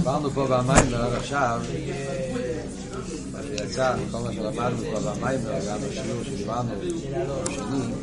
דיברנו 0.00 0.30
פה 0.30 0.46
במיימר 0.46 1.04
עד 1.04 1.12
עכשיו, 1.12 1.60
מה 3.32 3.38
שיצא, 3.42 3.94
כל 4.10 4.18
מה 4.18 4.32
שלמדנו 4.32 4.76
פה 4.92 5.00
במיימר, 5.00 5.50
גם 5.68 5.78
בשיעור 5.88 6.24
שדיברנו, 6.24 6.70
שני, 7.50 7.94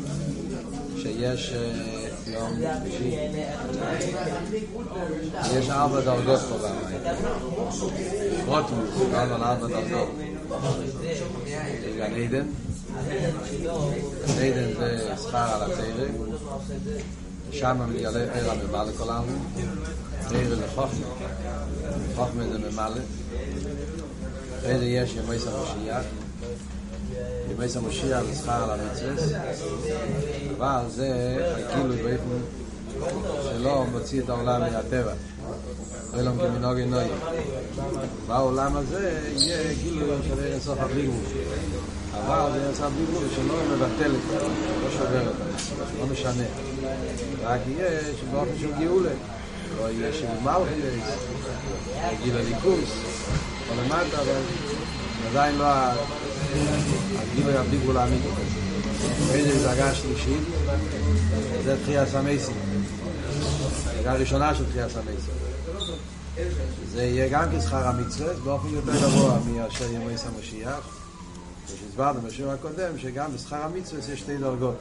שיש 1.02 1.54
יום 2.26 2.50
שלישי, 2.82 3.16
יש 5.58 5.70
ארבע 5.70 6.00
דרגות 6.00 6.40
פה 6.40 6.56
במיימר. 6.58 7.14
רוטמוס, 8.46 8.90
דיברנו 8.98 9.34
על 9.34 9.42
ארבע 9.42 9.66
דרגות. 9.66 10.08
גן 11.96 12.14
עדן, 12.14 12.46
עדן 14.38 14.74
זה 14.78 15.14
שכר 15.22 15.38
על 15.38 15.72
הצדק, 15.72 16.10
שם 17.52 17.78
מתגלה 17.88 18.34
עיר 18.34 18.50
הממלא 18.50 18.92
כל 18.98 19.10
העם, 19.10 19.24
עיר 20.30 20.58
לחוכמה, 20.64 21.06
חוכמה 22.16 22.42
זה 22.52 22.58
ממלא, 22.58 23.00
אחרי 24.58 24.78
זה 24.78 24.84
יש 24.84 25.14
ימי 25.14 25.38
סמושיח, 25.38 26.04
ימי 27.50 27.68
סמושיח 27.68 28.22
זה 28.22 28.34
שכר 28.34 28.72
על 28.72 28.80
המצרס, 28.80 29.32
אבל 30.56 30.82
זה 30.88 31.36
הגילוי 31.56 32.02
באופן 32.02 32.40
שלא 33.42 33.86
מוציא 33.92 34.22
את 34.22 34.28
העולם 34.28 34.60
מהטבע. 34.60 35.12
אלא 36.14 36.30
כמנהוג 36.30 36.78
נוי. 36.78 37.04
בעולם 38.26 38.76
הזה 38.76 39.20
יהיה 39.36 39.74
גילוי 39.82 40.16
של 40.28 40.44
אין 40.44 40.60
סוף 40.60 40.78
הבלי 40.80 41.06
גבול. 41.06 41.24
אבל 42.26 42.50
זה 42.52 42.66
אין 42.66 42.74
סוף 42.74 42.84
הבלי 42.84 43.04
גבול 43.04 43.24
שלא 43.34 43.54
מבטל 43.72 44.14
את 44.14 44.20
זה, 44.30 44.38
לא 44.82 44.90
שובר 44.90 45.30
את 45.30 45.36
זה, 45.36 45.98
לא 46.00 46.06
משנה. 46.06 46.44
רק 47.42 47.60
יהיה 47.68 48.00
שבאופן 48.20 48.58
של 48.60 48.72
גאולה. 48.78 49.10
לא 49.76 49.90
יהיה 49.90 50.10
מלכיס, 50.10 51.24
גיל 52.22 52.36
הליכוס, 52.36 52.90
או 53.70 53.74
למטה, 53.82 54.20
אבל 54.22 54.42
עדיין 55.30 55.58
לא 55.58 55.64
הגילוי 57.18 57.56
הבלי 57.56 57.78
גבול 57.78 57.96
האמיתי. 57.96 58.28
איזה 59.30 59.68
דרגה 59.68 59.94
שלישית, 59.94 60.42
זה 61.64 61.76
תחייה 61.82 62.06
סמייסים. 62.06 62.56
דרגה 63.96 64.12
ראשונה 64.14 64.54
של 64.54 64.64
תחייה 64.66 64.88
סמייסים. 64.88 65.34
זה 66.92 67.02
יהיה 67.02 67.28
גם 67.28 67.44
כשכר 67.58 67.88
המצווה 67.88 68.34
באופן 68.34 68.68
יותר 68.68 68.92
גבוה 68.92 69.38
מאשר 69.46 69.92
ימי 69.92 70.18
סמשיח 70.18 70.98
ושהסברנו 71.66 72.20
בשיעור 72.20 72.52
הקודם 72.52 72.98
שגם 72.98 73.32
בשכר 73.34 73.62
המצווה 73.62 74.12
יש 74.12 74.20
שתי 74.20 74.36
דרגות 74.36 74.76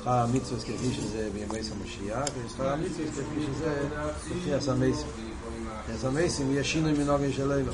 שכר 0.00 0.10
המצווה 0.10 0.60
כפי 0.60 0.92
שזה 0.94 1.28
בימי 1.32 1.64
סמשיח 1.64 2.28
ושכר 2.46 2.68
המצווה 2.68 3.06
כפי 3.06 3.46
שזה 3.46 3.88
בכי 4.30 4.54
הסמייסים 4.54 5.06
הסמייסים 5.94 6.50
יהיה 6.50 6.64
שינוי 6.64 6.92
מנוגן 6.92 7.32
של 7.32 7.52
אלו 7.52 7.72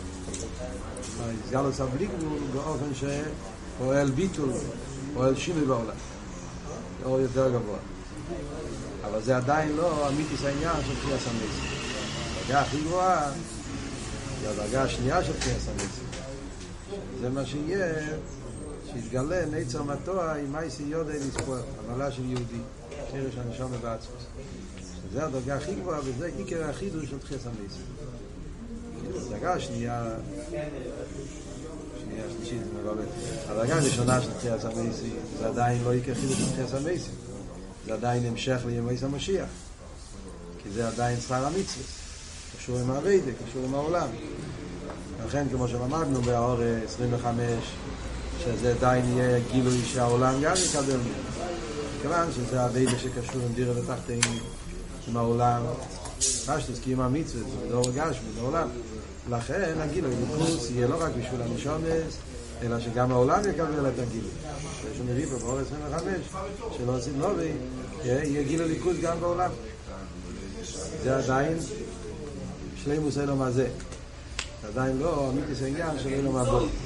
סגל 1.49 1.59
עושה 1.59 1.87
בלי 1.87 2.07
גבול 2.07 2.39
באופן 2.53 2.95
שפועל 2.95 4.11
ביטול 4.11 4.51
פועל 5.15 5.37
שינוי 5.37 5.65
בעולם 5.65 5.97
אור 7.05 7.21
יותר 7.21 7.49
גבוה 7.49 7.79
אבל 9.05 9.23
זה 9.23 9.37
עדיין 9.37 9.77
לא 9.77 10.09
אמיתיס 10.09 10.45
העניין 10.45 10.77
של 10.87 10.93
בכי 10.95 11.15
הסמייסים 11.15 11.77
הדרגה 12.47 12.61
הכי 12.61 12.81
גבוהה 12.81 13.31
היא 14.41 14.49
הדרגה 14.49 14.83
השנייה 14.83 15.25
של 15.25 15.33
חייס 15.41 15.69
המצווה. 15.69 16.27
זה 17.21 17.31
מה 17.31 17.47
שיהיה, 17.47 17.95
שיתגלה 19.03 19.47
נצר 19.47 19.83
מטוע 19.83 20.35
עם 20.35 20.53
מייסי 20.53 20.83
יודי 20.83 21.13
לספור, 21.19 21.57
המעלה 21.87 22.13
של 22.13 22.25
יהודי, 22.25 22.61
שרש 23.13 23.35
הנשום 23.37 23.73
בעצמוס. 23.83 24.23
זה 25.13 25.25
הדרגה 25.25 25.57
הכי 25.57 25.75
גבוהה, 25.75 26.01
וזה 26.05 26.31
עיקר 26.37 26.71
החידוש 26.71 27.11
של 27.11 27.17
חייס 27.29 27.43
המצווה. 27.47 29.27
הדרגה 29.27 29.53
השנייה, 29.53 30.05
שנייה, 30.49 32.25
שלישית, 32.37 32.63
זה 32.65 32.81
מבלט. 32.81 33.09
הדרגה 33.49 33.75
הראשונה 33.75 34.23
של 34.23 34.31
חייס 34.41 34.65
המצווה, 34.65 35.09
זה 35.39 35.47
עדיין 35.47 35.85
לא 35.85 35.93
עיקר 35.93 36.15
חידוש 36.15 36.37
של 36.37 36.57
חייס 36.57 36.75
המצווה. 36.75 37.15
זה 37.87 37.95
עדיין 37.95 38.27
המשך 38.27 38.61
לימי 38.67 38.95
המשיח. 39.03 39.49
כי 40.63 40.71
זה 40.71 40.89
עדיין 40.89 41.21
שכר 41.21 41.47
המצווה. 41.47 41.85
קשור 42.57 42.79
עם 42.79 42.91
הווידה, 42.91 43.31
קשור 43.47 43.65
עם 43.65 43.75
העולם. 43.75 44.09
לכן, 45.27 45.47
כמו 45.53 45.69
שלמדנו 45.69 46.23
באור 46.23 46.59
25, 46.85 47.43
שזה 48.47 48.71
עדיין 48.71 49.05
יהיה 49.17 49.41
גילוי 49.53 49.85
שהעולם 49.85 50.35
גם 50.43 50.55
יקבל 50.69 50.99
כיוון 52.03 52.33
שזה 52.33 52.63
הווידה 52.63 52.99
שקשור 52.99 53.43
עם 53.47 53.53
דירה 53.55 53.73
ותחתינו, 53.79 54.37
עם 55.09 55.17
העולם. 55.17 55.63
פשטוס 56.19 56.81
כי 56.85 56.93
עם 56.93 57.01
המצווה, 57.01 57.43
זה 57.43 57.67
בדור 57.67 57.85
גש, 57.95 58.17
בדור 58.19 58.47
עולם. 58.47 58.69
לכן 59.31 59.75
הגילוי 59.81 60.15
ליכוס 60.17 60.71
יהיה 60.71 60.87
לא 60.89 60.97
רק 61.01 61.13
בשביל 61.19 61.43
המשומס, 61.43 62.17
אלא 62.63 62.81
שגם 62.81 63.13
העולם 63.13 63.41
יקבל 63.51 63.89
את 63.89 63.99
הגילוי. 63.99 64.31
יש 64.93 65.01
לנו 65.01 65.31
פה 65.31 65.47
באור 65.47 65.59
25, 65.59 66.03
שלא 66.79 66.97
עושים 66.97 67.19
נובי, 67.19 67.53
יהיה 68.05 68.43
גילוי 68.43 68.69
ליכוס 68.69 68.97
גם 69.03 69.21
בעולם. 69.21 69.51
זה 71.03 71.17
עדיין 71.17 71.59
שלימוס 72.85 73.19
אילום 73.19 73.43
הזה. 73.43 73.69
עדיין 74.69 74.99
לא 74.99 75.31
אמיתיס 75.31 75.63
העניין 75.63 75.99
של 76.03 76.09
אילום 76.09 76.37
הבא. 76.37 76.59
שאין 76.59 76.86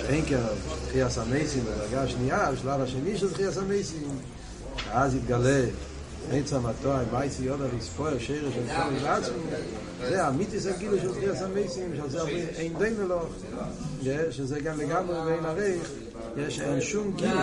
שאין 0.00 0.24
קיהס 0.24 0.42
חייס 0.92 1.18
המייסים 1.18 1.64
ברגע 1.64 2.02
השנייה, 2.02 2.52
בשלב 2.52 2.80
השני 2.80 3.18
של 3.18 3.34
חייס 3.34 3.58
המייסים 3.58 4.08
אז 4.92 5.14
יתגלה 5.14 5.60
עץ 6.32 6.52
המתו, 6.52 6.92
הבייסי 6.92 7.44
יודה 7.44 7.64
לספור 7.78 8.08
שיר 8.18 8.50
של 8.54 8.74
כל 8.76 8.90
מבעצ 8.90 9.24
זה 10.08 10.26
המיטי 10.26 10.58
זה 10.58 10.72
גילו 10.78 10.98
של 10.98 11.12
חייס 11.12 11.42
המייסים 11.42 11.92
שזה 11.96 12.08
זה 12.08 12.28
אין 12.56 12.78
די 12.78 12.90
מלוך 12.98 13.26
שזה 14.30 14.60
גם 14.60 14.80
לגמרי 14.80 15.18
ואין 15.20 15.44
הרייך 15.44 15.90
יש 16.36 16.60
אין 16.60 16.80
שום 16.80 17.12
גיל 17.16 17.38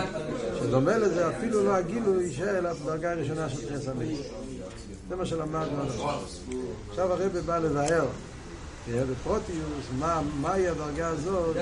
שדומה 0.58 0.98
לזה 0.98 1.28
אפילו 1.28 1.64
לא 1.64 1.78
ישאל 2.22 2.46
של 2.46 2.66
הדרגה 2.66 3.12
הראשונה 3.12 3.48
של 3.48 3.68
חייס 3.68 3.88
המייסים 3.88 4.32
זה 5.08 5.16
מה 5.16 5.26
שלמדנו 5.26 5.82
עד 5.82 5.88
עכשיו 5.88 6.20
עכשיו 6.90 7.12
הרבה 7.12 7.42
בא 7.42 7.58
לבאר 7.58 8.06
בפרוטיוס, 8.92 9.86
מה, 9.98 10.22
מהי 10.40 10.68
הדרגה 10.68 11.08
הזאת 11.08 11.56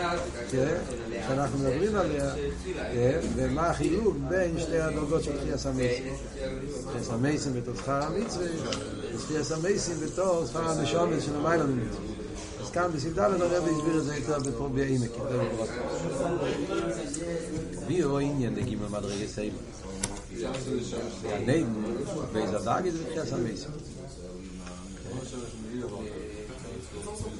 שאנחנו 0.51 1.59
מדברים 1.59 1.97
עליה 1.97 2.35
ומה 3.37 3.67
החיוב 3.67 4.17
בין 4.29 4.61
שתי 4.61 4.79
הדרגות 4.79 5.23
של 5.23 5.41
חייס 5.41 5.67
המייסים 5.67 6.15
חייס 6.93 7.11
המייסים 7.11 7.53
בתור 7.53 7.75
שכר 7.75 8.03
המצווה 8.03 8.47
וחייס 9.15 9.53
המייסים 9.53 9.97
בתור 10.01 10.47
שכר 10.47 10.71
הנשומס 10.71 11.25
של 11.25 11.37
המיילה 11.37 11.65
ממצווה 11.65 12.07
אז 12.61 12.71
כאן 12.71 12.91
בסמדה 12.95 13.29
לנו 13.29 13.45
הרב 13.45 13.65
הסביר 13.65 13.99
את 13.99 14.05
זה 14.05 14.17
יותר 14.17 14.39
בפור 14.39 14.69
בעמק 14.69 15.11
יותר 15.19 15.43
בפרוטיוס 15.45 17.19
מי 17.89 18.03
הוא 18.03 18.19
עניין 18.19 18.55
לגימל 18.55 18.89
מדרגי 18.89 19.29
סיימה 19.29 19.59
נעים 21.47 21.85
באיזה 22.33 22.59
דאגי 22.59 22.91
זה 22.91 22.99
בתחילת 23.03 23.33
המייסים 23.33 23.71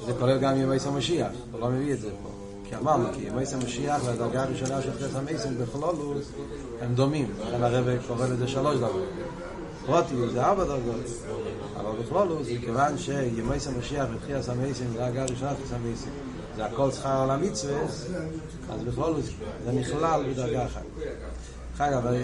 זה 0.07 0.13
כולל 0.19 0.37
גם 0.37 0.57
ימי 0.57 0.79
סמשיח 0.79 1.31
הוא 1.51 1.61
לא 1.61 1.69
מביא 1.69 1.93
את 1.93 1.99
זה 1.99 2.09
פה. 2.23 2.29
כי 2.69 2.75
אמרנו 2.75 3.05
כי 3.13 3.21
ימי 3.21 3.45
סמשיח 3.45 4.01
והדרגה 4.05 4.43
הראשונה 4.43 4.81
של 4.81 4.91
תחילת 4.95 5.15
המייסים 5.15 5.57
בכלולוס 5.57 6.31
הם 6.81 6.95
דומים. 6.95 7.31
לכן 7.41 7.63
הרב 7.63 7.85
קורא 8.07 8.27
לזה 8.27 8.47
שלוש 8.47 8.77
דרגות. 8.77 9.09
פרוטיוס 9.85 10.31
זה 10.31 10.45
ארבע 10.45 10.63
דרגות 10.63 10.95
אבל 11.79 12.01
בכלולוס 12.01 12.47
מכיוון 12.51 12.97
שימי 12.97 13.59
סמשיח 13.59 14.05
בתחילת 14.15 14.49
המייסים 14.49 14.87
זה 14.93 15.05
הדרגה 15.05 15.21
הראשונה 15.21 15.49
של 15.49 15.55
תחילת 15.55 15.81
המייסים 15.81 16.11
זה 16.55 16.65
הכל 16.65 16.91
שכר 16.91 17.21
על 17.21 17.29
המצווה 17.29 17.81
אז 18.69 18.83
בכלולוס 18.87 19.25
זה 19.65 19.71
נכלל 19.71 20.23
בדרגה 20.29 20.65
אחת 20.65 20.83
חג, 21.77 21.93
אבל 21.93 22.15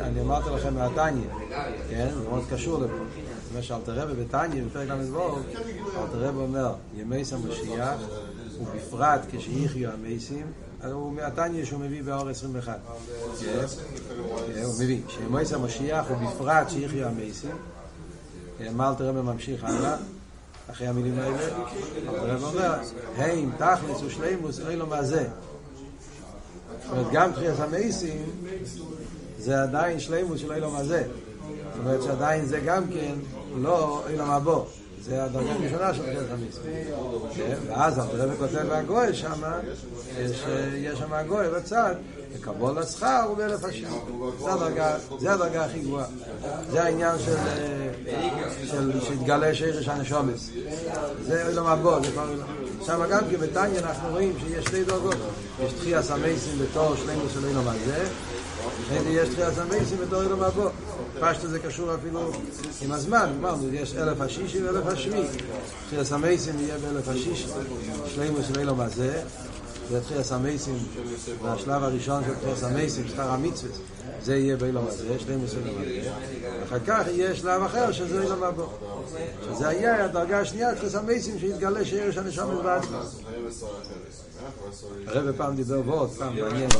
אני, 0.00 0.20
אמרתי 0.20 0.50
לכם 0.50 0.74
מהטניה, 0.74 1.28
כן? 1.90 2.08
זה 2.14 2.28
מאוד 2.28 2.44
קשור 2.50 2.78
לפה. 2.78 2.94
מה 3.54 3.62
שאלת 3.62 3.88
רבא 3.88 4.12
בטניה, 4.14 4.64
בפרק 4.64 4.88
למדבור, 4.88 5.38
אלת 5.96 6.10
רבא 6.12 6.40
אומר, 6.40 6.74
ימי 6.94 7.24
סמשיח, 7.24 8.00
ובפרט 8.60 9.20
כשיחיו 9.30 9.90
המייסים, 9.90 10.46
הוא 10.84 11.12
מהטניה 11.12 11.66
שהוא 11.66 11.80
מביא 11.80 12.02
באור 12.02 12.28
21. 12.28 12.78
כן? 13.40 13.66
הוא 14.64 14.74
מביא, 14.80 15.00
שימי 15.08 15.44
סמשיח, 15.44 16.06
ובפרט 16.10 16.66
כשיחיו 16.66 17.06
המייסים, 17.06 17.56
מה 18.72 18.88
אלת 18.88 19.00
רבא 19.00 19.22
ממשיך 19.22 19.64
הלאה? 19.64 19.96
אחרי 20.70 20.86
המילים 20.86 21.18
האלה, 21.18 21.38
אלת 22.08 22.18
רבא 22.22 22.46
אומר, 22.46 22.74
הם 23.16 23.50
תכלס 23.56 24.02
ושלימוס, 24.02 24.60
אילו 24.68 24.86
מה 24.86 25.02
זה? 25.02 25.28
זאת 26.86 26.98
אומרת, 26.98 27.12
גם 27.12 27.32
תחייס 27.32 27.60
המייסים 27.60 28.24
זה 29.38 29.62
עדיין 29.62 30.00
שלימוס 30.00 30.40
של 30.40 30.52
אילום 30.52 30.76
הזה. 30.76 31.02
זאת 31.02 31.78
אומרת 31.78 32.02
שעדיין 32.02 32.46
זה 32.46 32.60
גם 32.60 32.84
כן 32.88 33.14
לא 33.56 34.02
אילום 34.10 34.30
הבו. 34.30 34.66
זה 35.02 35.24
הדרגה 35.24 35.52
הראשונה 35.52 35.94
של 35.94 36.02
חלק 36.02 36.30
המצווה. 36.30 36.72
ואז 37.66 37.98
הרב 37.98 38.36
כותב 38.38 38.72
לגוי 38.72 39.14
שם, 39.14 39.42
יש 40.74 40.98
שם 40.98 41.12
הגוי 41.12 41.48
בצד, 41.56 41.94
וקבול 42.36 42.78
השכר 42.78 43.22
הוא 43.28 43.36
באלף 43.36 43.64
השם. 43.64 43.88
זה 45.18 45.32
הדרגה 45.32 45.64
הכי 45.64 45.78
גבוהה. 45.78 46.06
זה 46.70 46.82
העניין 46.82 47.18
של, 47.18 47.36
של 48.66 49.00
שהתגלה 49.00 49.54
שרש 49.54 49.88
הנשומס. 49.88 50.50
זה 51.26 51.48
אילום 51.48 51.66
הבא, 51.66 52.00
זה 52.02 52.12
כבר 52.12 52.30
אילום. 52.30 52.46
שם 52.86 53.02
גם 53.10 53.20
כן 53.30 53.36
בטניה 53.36 53.80
אנחנו 53.80 54.08
רואים 54.08 54.32
שיש 54.40 54.64
שתי 54.64 54.84
דרגות. 54.84 55.16
יש 55.64 55.72
תחייה 55.72 56.02
סמייסים 56.02 56.58
בתור 56.58 56.96
שלנו 56.96 57.22
של 57.34 57.46
אילום 57.46 57.64
הזה, 57.68 58.04
ויש 58.90 59.28
תחייה 59.28 59.50
סמייסים 59.52 59.98
בתור 59.98 60.22
אילום 60.22 60.42
הבא. 60.42 60.68
פשטו 61.20 61.48
זה 61.48 61.58
קשור 61.58 61.94
אפילו 61.94 62.32
עם 62.82 62.92
הזמן, 62.92 63.30
אמרנו, 63.40 63.68
יש 63.72 63.94
אלף 63.94 64.20
השישי 64.20 64.62
ואלף 64.62 64.86
השביעי. 64.86 65.26
תחייה 65.86 66.04
סמייסים 66.04 66.54
יהיה 66.60 66.78
באלף 66.78 67.08
השישי, 67.08 67.46
שלנו 68.14 68.38
של 68.48 68.58
אילום 68.58 68.80
הזה. 68.80 69.22
זה 69.90 70.00
תחייה 70.00 70.24
סמייסים, 70.24 70.78
והשלב 71.42 71.82
הראשון 71.82 72.24
של 72.24 72.34
תחייה 72.34 72.56
סמייסים, 72.56 73.08
שכר 73.08 73.30
המצווה, 73.30 73.72
זה 74.22 74.36
יהיה 74.36 74.56
באילום 74.56 74.86
הזה, 74.86 75.18
שני 75.18 75.36
מסוים 75.36 75.62
הזה. 75.80 76.10
אחר 76.64 76.78
כך 76.86 77.06
יהיה 77.06 77.34
שלב 77.34 77.62
אחר 77.62 77.92
שזה 77.92 78.22
אילום 78.22 78.42
הבא. 78.42 78.64
שזה 79.42 79.68
היה 79.68 80.04
הדרגה 80.04 80.40
השנייה, 80.40 80.74
תחייה 80.74 80.90
סמייסים, 80.90 81.38
שהתגלה 81.38 81.84
שיש 81.84 82.16
הנשום 82.16 82.54
מלבד. 82.54 82.80
הרב 85.06 85.36
פעם 85.36 85.56
דיבר 85.56 85.80
ועוד, 85.86 86.10
פעם 86.10 86.36
מעניין. 86.40 86.70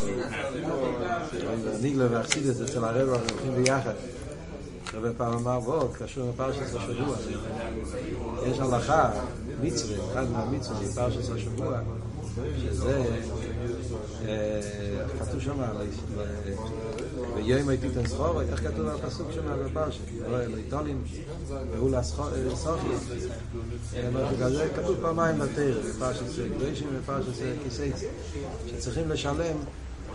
ניגלה 1.81 2.07
ואחסידס 2.11 2.61
אצל 2.61 2.85
הרב 2.85 3.09
הולכים 3.09 3.55
ביחד. 3.57 3.95
הרב 4.95 5.13
פעם 5.17 5.33
אמר 5.33 5.61
ועוד, 5.65 5.95
קשור 5.95 6.29
לפרשת 6.29 6.61
השבוע. 6.63 7.17
יש 8.47 8.59
הלכה, 8.59 9.11
מצווה, 9.63 9.97
אחד 10.13 10.31
מהמצווה, 10.31 10.89
פרשת 10.95 11.35
השבוע. 11.35 11.81
שזה 12.63 13.05
כתוב 15.19 15.41
שם 15.41 15.61
ויום 17.35 17.69
הייתי 17.69 17.89
תן 17.91 18.07
סחור 18.07 18.43
איך 18.43 18.61
כתוב 18.61 18.87
הפסוק 18.89 19.33
שם 19.35 19.65
בפרשת 19.67 20.01
ליטולים 20.31 21.05
והוא 21.49 21.91
לסחור 21.91 22.27
זה 24.49 24.69
כתוב 24.77 24.97
פעמיים 25.03 25.39
בתר 25.39 25.81
בפרשת 25.89 26.25
קדושים 26.57 26.89
ובפרשת 26.93 27.33
כיסייץ 27.65 28.05
שצריכים 28.67 29.11
לשלם 29.11 29.57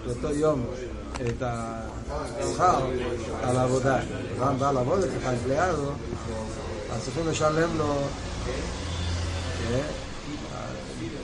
באותו 0.06 0.34
יום 0.34 0.66
את 1.14 1.42
השכר 1.42 2.86
על 3.44 3.58
העבודה. 3.58 4.00
רם 4.40 4.60
בא 4.60 4.72
לעבוד 4.72 5.04
את 5.04 5.10
החיים 5.22 5.40
לו 5.48 5.92
אז 6.92 7.04
צריכים 7.04 7.28
לשלם 7.28 7.78
לו 7.78 7.96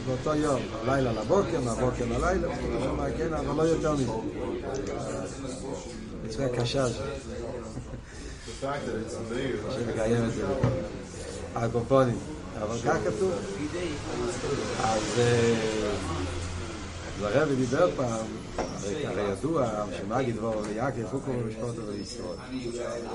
באותו 0.07 0.36
יום, 0.36 0.62
לילה 0.86 1.12
לבוקר, 1.12 1.62
מהבוקר 1.62 2.06
ללילה, 2.06 2.48
כן, 3.18 3.33
אבל 3.33 3.56
לא 3.56 3.62
יותר 3.69 3.94
מזה. 3.94 4.12
מצווה 6.25 6.50
קשה 6.50 6.89
שם. 6.89 7.04
שמקיים 9.75 10.25
את 10.25 10.33
זה. 10.33 10.45
הקופונים. 11.56 12.18
אבל 12.62 12.77
כך 12.86 12.98
כתוב. 13.06 13.31
אז 14.83 15.01
הרבי 17.21 17.55
דיבר 17.55 17.89
פעם, 17.95 18.25
הרי 19.05 19.31
ידוע 19.31 19.85
שמגיד 19.97 20.35
דבור 20.35 20.61
ליעקב 20.61 21.07
חוקו 21.11 21.31
ומשפוטו 21.31 21.81
וישראל. 21.87 22.37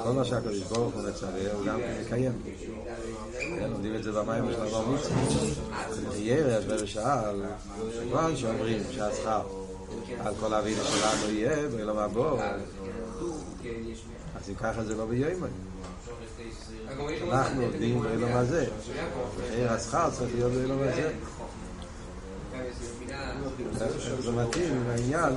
כל 0.04 0.12
מה 0.12 0.24
שהקדוש 0.24 0.62
ברוך 0.62 0.94
הוא 0.94 1.02
מצווה 1.08 1.52
הוא 1.52 1.66
גם 1.66 1.78
כן 1.78 2.02
מקיים. 2.06 2.32
לומדים 3.60 3.94
את 3.94 4.02
זה 4.02 4.12
במים 4.12 4.44
של 4.52 4.60
אבר 4.60 4.88
מצווה. 4.88 6.16
ירש 6.16 6.64
ברשאל, 6.64 7.42
כמובן 8.00 8.36
שאומרים 8.36 8.82
שהשכר 8.90 9.42
על 10.20 10.34
כל 10.40 10.54
האבידה 10.54 10.84
שלנו 10.84 11.30
יהיה 11.32 11.68
באילום 11.68 11.98
הבא. 11.98 12.56
אז 14.36 14.48
אם 14.48 14.54
ככה 14.54 14.84
זה 14.84 14.96
לא 14.96 15.06
ביומי. 15.06 15.48
אנחנו 17.30 17.62
עובדים 17.62 18.02
באילום 18.02 18.32
הזה. 18.32 18.66
מחיר 19.38 19.72
השכר 19.72 20.10
צריך 20.10 20.34
להיות 20.34 20.52
באילום 20.52 20.78
הזה. 20.82 20.92
זה 20.94 21.12
מתאים 24.30 24.74
עם 24.74 24.90
העניין 24.90 25.32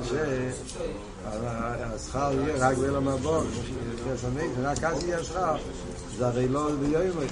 שהשכר 2.03 2.31
יהיה 2.33 2.69
רק 2.69 2.77
באילום 2.77 3.07
הבא, 3.07 3.39
ורק 4.57 4.83
אז 4.83 5.03
יהיה 5.03 5.19
השכר. 5.19 5.55
זה 6.17 6.27
הרי 6.27 6.47
לא 6.47 6.71
ביומי. 6.75 7.25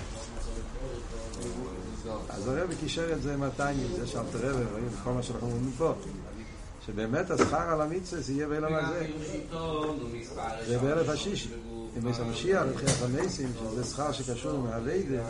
אז 2.29 2.47
הרב 2.47 2.73
קישר 2.79 3.13
את 3.13 3.21
זה 3.21 3.33
עם 3.33 3.43
הטיינים, 3.43 3.87
זה 3.99 4.07
שאלת 4.07 4.35
הרב, 4.35 4.55
רואים 4.71 4.89
כל 5.03 5.11
מה 5.11 5.23
שאנחנו 5.23 5.47
אומרים 5.47 5.71
פה. 5.77 5.93
שבאמת 6.85 7.31
השכר 7.31 7.69
על 7.69 7.81
המצווה 7.81 8.21
זה 8.21 8.33
יהיה 8.33 8.47
באילם 8.47 8.75
הזה. 8.75 9.07
זה 10.67 10.77
באלף 10.77 11.09
השישי. 11.09 11.49
עם 11.95 12.07
איס 12.07 12.19
המשיח, 12.19 12.63
מבחינת 12.69 13.01
המייסים, 13.01 13.49
שזה 13.71 13.83
שכר 13.83 14.11
שקשור 14.11 14.51
עם 14.51 14.65
הווידה. 14.65 15.23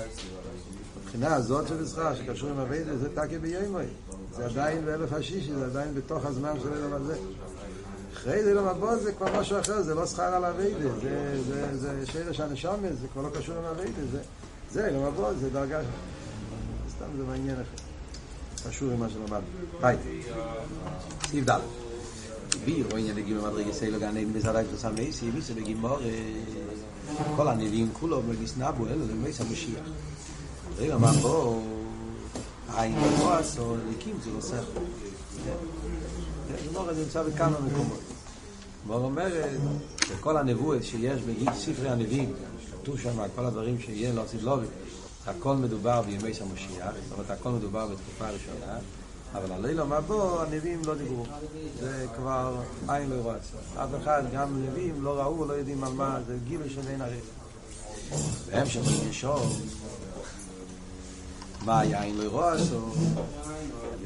מבחינה 1.04 1.36
הזאת 1.36 1.68
של 1.68 1.88
שכר 1.88 2.16
שקשור 2.16 2.50
עם 2.50 2.60
הווידה, 2.60 2.98
זה 2.98 3.16
תקי 3.16 3.38
ביומוי. 3.38 3.86
זה 4.36 4.46
עדיין 4.46 4.86
באלף 4.86 5.14
השישי, 5.14 5.54
זה 5.54 5.66
עדיין 5.66 5.96
בתוך 5.96 6.26
הזמן 6.26 6.54
של 6.64 6.74
אילם 6.74 6.94
הזה. 6.94 7.16
אחרי 8.14 8.44
זה 8.44 8.50
אילם 8.50 8.68
הבא 8.68 8.96
זה 8.96 9.12
כבר 9.12 9.40
משהו 9.40 9.60
אחר, 9.60 9.82
זה 9.82 9.96
לא 9.96 10.06
שכר 10.06 10.24
על 10.24 10.46
הווידה. 10.46 10.90
זה 11.74 12.04
שרש 12.06 12.40
הנשומת, 12.40 12.98
זה 13.02 13.08
כבר 13.14 13.22
לא 13.22 13.30
קשור 13.30 13.56
עם 13.58 13.66
הווידה. 13.66 14.02
זה 14.72 14.88
אילם 14.88 15.04
הבא, 15.04 15.34
זה 15.34 15.50
דרגה... 15.50 15.80
סתם 16.90 17.06
זה 17.18 17.24
מעניין 17.24 17.56
אחר. 17.56 18.70
קשור 18.70 18.92
עם 18.92 19.00
מה 19.00 19.10
שלמדנו. 19.10 19.48
ביי. 19.82 19.98
סעיף 21.30 21.50
ד' 21.50 21.60
בי 22.66 22.84
רואים 22.84 22.98
עניין 22.98 23.16
לגימור 23.16 23.48
מדרגי 23.48 23.74
סיילו 23.74 24.00
גן 24.00 24.18
אין 24.18 24.34
בזרק 24.34 24.66
וסמי 24.74 25.12
סי 25.12 25.26
מיסה 25.26 25.54
בגימור 25.54 25.98
כל 27.36 27.48
הנביאים 27.48 27.90
כולו 27.94 28.22
מגיסנבו 28.22 28.88
אלו 28.88 29.06
למייס 29.12 29.42
המשיח 29.42 29.86
רגע 30.78 30.98
מה 30.98 31.12
פה 31.22 31.62
העין 32.74 32.96
הכועס 32.98 33.60
או 33.60 33.76
ליקים 33.90 34.16
זה 34.24 34.32
לא 34.32 34.42
שכל 34.42 34.64
גימור 36.64 36.90
הזה 36.90 37.04
נמצא 37.04 37.24
בכמה 37.24 37.60
מקומות 37.60 38.00
גימור 38.88 39.02
אומרת 39.02 39.60
שכל 40.08 40.38
הנבואות 40.38 40.84
שיש 40.84 41.22
בגיל 41.22 41.54
ספרי 41.54 41.90
הנביאים 41.90 42.34
כתוב 42.82 43.00
שם 43.00 43.20
כל 43.36 43.46
הדברים 43.46 43.80
שיהיה 43.80 44.14
לא 44.14 44.24
סידלובי 44.28 44.66
הכל 45.26 45.56
מדובר 45.56 46.02
בימי 46.02 46.34
המשיח, 46.42 46.94
זאת 47.04 47.12
אומרת 47.12 47.32
הכל 47.32 47.50
מדובר 47.50 47.88
בתקופה 47.88 48.28
הראשונה, 48.28 48.78
אבל 49.34 49.52
הלילה 49.52 49.84
מבוא 49.86 50.42
הנביאים 50.42 50.82
לא 50.86 50.96
דיברו. 50.96 51.26
זה 51.80 52.06
כבר 52.16 52.56
עין 52.88 53.10
לא 53.10 53.32
רץ. 53.32 53.52
אף 53.76 53.90
אחד, 54.04 54.24
גם 54.34 54.64
נביאים, 54.66 55.04
לא 55.04 55.20
ראו 55.22 55.40
ולא 55.40 55.54
יודעים 55.54 55.84
על 55.84 55.94
מה, 55.94 56.20
זה 56.28 56.38
גילוי 56.48 56.70
של 56.70 56.88
אין 56.88 57.02
הרי. 57.02 57.20
והם 58.46 58.66
לשאול, 59.10 59.42
מה 61.66 61.80
היה 61.80 62.02
עין 62.02 62.18
לא 62.18 62.40
רץ, 62.40 62.72
או 62.74 62.80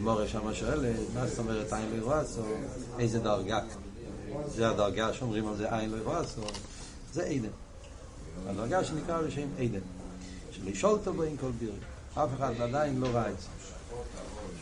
מורה 0.02 0.28
שמה 0.28 0.54
שואלת, 0.54 0.96
מה 1.14 1.28
זאת 1.28 1.40
אומרת 1.40 1.74
עין 1.74 2.00
לא 2.00 2.12
רץ, 2.12 2.38
או 2.38 2.44
איזה 3.00 3.20
דרגה. 3.20 3.60
זה 4.56 4.70
הדרגה 4.70 5.14
שאומרים 5.14 5.48
על 5.48 5.56
זה 5.56 5.76
עין 5.76 5.92
לא 5.92 6.12
רץ, 6.12 6.38
או 6.38 6.44
זה 7.14 7.24
עדן. 7.24 7.50
הדרגה 8.48 8.84
שנקרא 8.84 9.22
בשם 9.22 9.48
עדן. 9.60 9.80
שלשולת 10.52 11.08
בו 11.08 11.24
עם 11.24 11.38
כל 11.38 11.52
בירי. 11.60 11.72
אף 12.14 12.30
אחד 12.38 12.62
עדיין 12.62 13.00
לא 13.00 13.08
ראה 13.08 13.30
את 13.30 13.40
זה. 13.40 13.48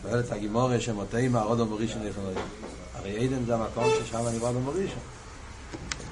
שואל 0.02 0.20
את 0.20 0.32
הגימורה 0.32 0.80
שמותי 0.80 1.28
מה 1.28 1.42
עוד 1.42 1.60
המורישן 1.60 2.06
יכול 2.06 2.24
להיות. 2.24 2.44
הרי 2.94 3.26
עדן 3.26 3.44
זה 3.44 3.54
המקום 3.54 3.84
ששם 3.98 4.28
נברא 4.34 4.52
במורישן. 4.52 4.98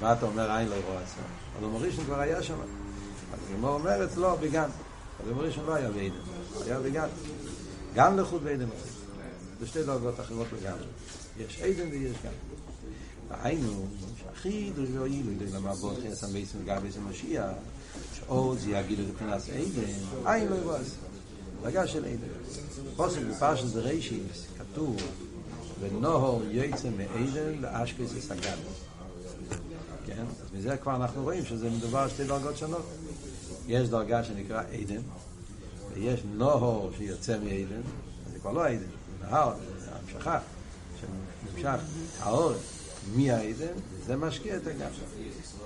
מה 0.01 0.13
אתה 0.13 0.25
אומר 0.25 0.57
אין 0.57 0.67
לא 0.67 0.75
את 0.75 0.81
זה? 1.07 1.21
עוד 1.55 1.63
המורישן 1.63 2.03
כבר 2.03 2.19
היה 2.19 2.43
שם. 2.43 2.55
אז 3.33 3.39
הגימורה 3.49 3.73
אומרת 3.73 4.17
לא, 4.17 4.35
בגן. 4.41 4.69
עוד 5.19 5.31
המורישן 5.31 5.61
לא 5.65 5.73
היה 5.73 5.91
בעדן. 5.91 6.15
היה 6.65 6.79
בגן. 6.79 7.07
גם 7.95 8.17
לחוד 8.17 8.43
בעדן 8.43 8.65
אחר. 8.65 8.89
זה 9.59 9.67
שתי 9.67 9.83
דרגות 9.83 10.19
אחרות 10.19 10.47
לגמרי. 10.61 10.85
יש 11.39 11.61
עדן 11.61 11.89
ויש 11.91 12.17
גן. 12.23 12.29
היינו, 13.41 13.85
שהכי 14.19 14.71
דרגו 14.75 15.05
אילו, 15.05 15.31
למה 15.53 15.75
בוא 15.75 15.93
תחייס 15.95 16.23
המייסים 16.23 16.61
לגבי 16.63 16.91
זה 16.91 16.99
משיח, 16.99 17.45
או 18.29 18.55
זה 18.55 18.69
יגיד 18.69 18.99
את 18.99 19.05
מבחינת 19.07 19.41
עדן, 19.49 20.33
אין 20.33 20.47
לא 20.47 20.55
יבואס. 20.55 20.95
דרגה 21.63 21.87
של 21.87 22.05
עדן. 22.05 22.27
פוסק 22.95 23.21
בפרשת 23.21 23.65
בראשיס 23.65 24.45
כתוב 24.57 24.97
ונוהור 25.79 26.41
יוצא 26.51 26.89
מעדן 26.97 27.61
לאשקס 27.61 28.13
יסגד. 28.17 28.57
כן? 30.05 30.23
אז 30.43 30.53
מזה 30.53 30.77
כבר 30.77 30.95
אנחנו 30.95 31.23
רואים 31.23 31.45
שזה 31.45 31.69
מדובר 31.69 32.07
שתי 32.09 32.23
דרגות 32.23 32.57
שונות. 32.57 32.85
יש 33.67 33.89
דרגה 33.89 34.23
שנקרא 34.23 34.61
עדן, 34.73 35.01
ויש 35.93 36.23
נוהור 36.33 36.91
שיוצא 36.97 37.37
מעדן, 37.39 37.81
זה 38.33 38.39
כבר 38.39 38.51
לא 38.51 38.67
עדן, 38.67 38.77
זה 38.79 39.25
נהר, 39.25 39.53
זה 39.79 39.89
המשכה, 39.91 40.39
שנמשך 40.99 41.79
האור 42.19 42.53
מהעדן, 43.15 43.73
זה 44.05 44.15
משקיע 44.15 44.55
את 44.57 44.67
הגן. 44.67 44.89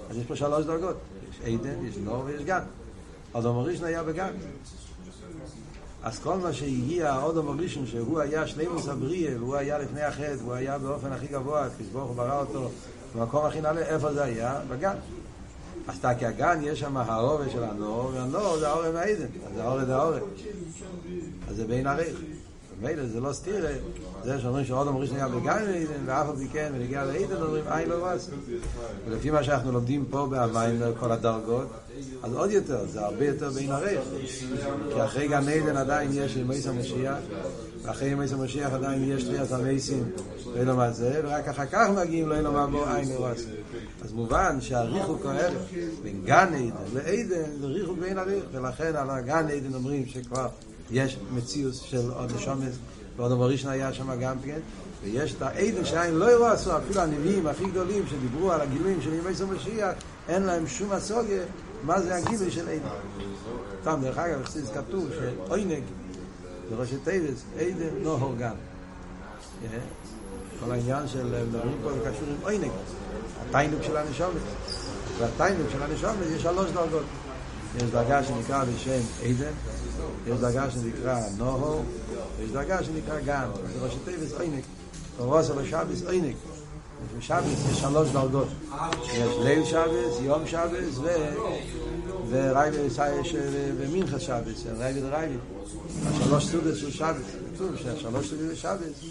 אז 0.09 0.17
יש 0.17 0.25
פה 0.25 0.35
שלוש 0.35 0.65
דרגות. 0.65 0.97
יש 1.29 1.41
עדן, 1.41 1.85
יש 1.85 1.95
נור 1.97 2.23
ויש 2.25 2.43
גן. 2.43 2.63
אז 3.33 3.45
המורישן 3.45 3.83
היה 3.83 4.03
בגן. 4.03 4.31
אז 6.03 6.19
כל 6.19 6.37
מה 6.37 6.53
שהגיע 6.53 7.13
האודום 7.13 7.47
הראשון, 7.47 7.87
שהוא 7.87 8.19
היה 8.19 8.47
שלימוס 8.47 8.87
הבריאה, 8.87 9.33
והוא 9.39 9.55
היה 9.55 9.77
לפני 9.77 10.01
החטא, 10.01 10.35
והוא 10.37 10.53
היה 10.53 10.77
באופן 10.77 11.11
הכי 11.11 11.27
גבוה, 11.27 11.67
כשברוך 11.77 12.07
הוא 12.07 12.15
ברא 12.15 12.39
אותו 12.39 12.69
במקום 13.15 13.45
הכי 13.45 13.61
נעלה, 13.61 13.81
איפה 13.81 14.13
זה 14.13 14.23
היה? 14.23 14.61
בגן. 14.69 14.95
אז 15.89 15.99
תקי 15.99 16.25
הגן 16.25 16.59
יש 16.63 16.79
שם 16.79 16.97
האורא 16.97 17.49
של 17.51 17.63
הנור, 17.63 18.11
והנור 18.13 18.57
זה 18.59 18.69
האורא 18.69 18.91
מהעדן, 18.93 19.25
אז 19.51 19.59
האורא 19.59 19.85
זה 19.85 19.95
האורא. 19.95 20.19
אז 21.49 21.55
זה 21.55 21.65
בין 21.67 21.87
עריך. 21.87 22.17
מילא 22.81 23.05
זה 23.05 23.19
לא 23.19 23.33
סתירה, 23.33 23.69
זה 24.23 24.39
שאומרים 24.39 24.65
שאודום 24.65 24.97
ראשון 24.97 25.15
היה 25.15 25.27
בגן 25.27 25.49
עדן, 25.49 26.03
ואף 26.05 26.29
על 26.29 26.35
פי 26.35 26.47
כן, 26.47 26.71
ונגיע 26.75 27.05
לעדן, 27.05 27.41
אומרים 27.41 27.63
אין 27.77 27.89
לא 27.89 28.05
רס. 28.05 28.29
ולפי 29.05 29.31
מה 29.31 29.43
שאנחנו 29.43 29.71
לומדים 29.71 30.05
פה 30.09 30.27
במים, 30.31 30.81
כל 30.99 31.11
הדרגות, 31.11 31.67
אז 32.23 32.33
עוד 32.33 32.51
יותר, 32.51 32.85
זה 32.85 33.05
הרבה 33.05 33.25
יותר 33.25 33.49
בין 33.49 33.71
עריך. 33.71 34.01
כי 34.93 35.03
אחרי 35.03 35.27
גן 35.27 35.49
עדן 35.49 35.77
עדיין 35.77 36.09
יש 36.13 36.35
ימי 36.35 36.55
המשיח, 36.67 37.17
ואחרי 37.89 38.09
ימי 38.09 38.25
המשיח 38.33 38.73
עדיין 38.73 39.03
יש 39.11 39.23
תחיית 39.23 39.51
המייסים, 39.51 40.03
ואין 40.53 40.71
מה 40.71 40.91
זה, 40.91 41.21
ורק 41.23 41.47
אחר 41.47 41.65
כך 41.65 41.89
מגיעים 41.95 42.29
לאין 42.29 42.47
מה 42.47 42.67
בו 42.67 42.85
אין 42.95 43.09
לא 43.09 43.25
רס. 43.25 43.43
אז 44.01 44.13
מובן 44.13 44.61
שהריחוק 44.61 45.25
האלה 45.25 45.59
בין 46.03 46.21
גן 46.25 46.53
עדן 46.53 46.69
לעדן 46.93 47.51
זה 47.59 47.65
ריחוק 47.65 47.99
בין 47.99 48.17
עריך, 48.17 48.43
ולכן 48.51 48.95
על 48.95 49.09
הגן 49.09 49.47
עדן 49.47 49.73
אומרים 49.73 50.05
שכבר 50.05 50.47
יש 50.91 51.17
מציאות 51.33 51.81
של 51.81 52.11
עוד 52.11 52.31
נשמות, 52.35 52.73
ואדם 53.17 53.51
הראשון 53.51 53.71
היה 53.71 53.93
שם 53.93 54.19
גם 54.19 54.35
כן, 54.45 54.59
ויש 55.03 55.33
את 55.33 55.41
העדן 55.41 55.85
שעין 55.85 56.13
לא 56.13 56.31
ראתה, 56.31 56.77
אפילו 56.77 57.01
הנביאים 57.01 57.47
הכי 57.47 57.65
גדולים 57.65 58.03
שדיברו 58.09 58.51
על 58.51 58.61
הגילויים 58.61 59.01
של 59.01 59.13
ימות 59.13 59.49
המשיח, 59.49 59.91
אין 60.27 60.43
להם 60.43 60.67
שום 60.67 60.91
השגה 60.91 61.43
מה 61.83 62.01
זה 62.01 62.15
הגילוי 62.15 62.51
של 62.51 62.69
עדן. 62.69 62.89
סתם, 63.81 63.99
דרך 64.01 64.17
אגב, 64.17 64.41
כתוב 64.73 65.09
שעונג, 65.19 65.83
בראשי 66.69 66.95
תיבות, 67.03 67.43
עדן 67.59 68.03
נהר 68.03 68.17
גן. 68.17 68.53
כל 70.59 70.71
העניין 70.71 71.07
של 71.07 71.45
מדברים 71.47 71.77
פה 71.83 71.93
זה 71.93 71.99
קשור 71.99 72.27
עם 72.29 72.35
עונג, 72.43 72.71
התענוג 73.49 73.83
של 73.83 73.97
הנשמות. 73.97 74.41
והתענוג 75.19 75.67
של 75.71 75.83
הנשמות 75.83 76.27
יש 76.35 76.41
שלוש 76.41 76.71
דרגות. 76.71 77.03
יש 77.75 77.83
דרגה 77.83 78.23
שנקרא 78.23 78.63
בשם 78.63 78.99
עדן, 79.23 79.51
יש 80.27 80.39
דרגה 80.39 80.71
שנקרא 80.71 81.19
נהר, 81.37 81.83
יש 82.39 82.51
דרגה 82.51 82.83
שנקרא 82.83 83.19
גן. 83.19 83.47
זה 83.73 83.85
ראשי 83.85 83.97
תיבות 84.05 84.33
עונג. 84.33 84.63
וקראת 85.17 85.59
לשבת 85.59 86.03
עונג. 86.07 86.35
בשבת 87.17 87.71
יש 87.71 87.79
שלוש 87.79 88.09
דרגות. 88.09 88.47
יש 89.13 89.37
ליל 89.43 89.65
שבת, 89.65 90.19
יום 90.21 90.47
שבת. 90.47 90.99
ורעוא 92.29 92.77
ומנחה 93.77 94.19
שבת, 94.19 94.65
רעוא 94.79 95.01
דרעוין. 95.01 95.35
השלוש 96.07 96.45
סעודות 96.45 96.75
של 96.75 96.91
שבת. 96.91 97.35
כתוב 97.55 97.75
שהשלוש 97.75 98.29
סעודות 98.29 98.45
של 98.49 98.55
שבת, 98.55 99.03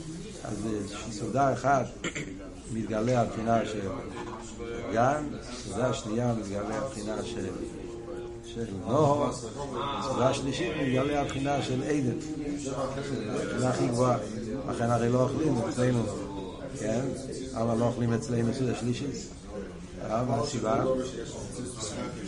אז 0.44 0.68
סעודה 1.10 1.52
אחת 1.52 1.86
מתגלה 2.72 3.20
הבחינה 3.20 3.60
של 3.64 3.88
גן, 4.92 5.24
סעודה 5.64 5.88
השנייה 5.88 6.34
מתגלה 6.40 6.78
הבחינה 6.78 7.16
של 7.24 7.46
של 8.54 8.64
נוהו, 8.86 9.32
סעודה 10.02 10.28
השלישית 10.28 10.72
מתגלה 10.82 11.20
הבחינה 11.20 11.62
של 11.62 11.82
עדן. 11.82 12.18
הבחינה 13.42 13.68
הכי 13.68 13.86
גבוהה. 13.86 14.16
לכן 14.70 14.90
הרי 14.90 15.08
לא 15.08 15.22
אוכלים 15.22 15.54
אצלנו, 15.68 16.02
כן? 16.80 17.00
אבל 17.54 17.78
לא 17.78 17.84
אוכלים 17.84 18.12
אצלנו 18.12 18.54
סעודה 18.54 18.74
שלישית. 18.74 19.28
מה 20.08 20.36
הסיבה? 20.36 20.84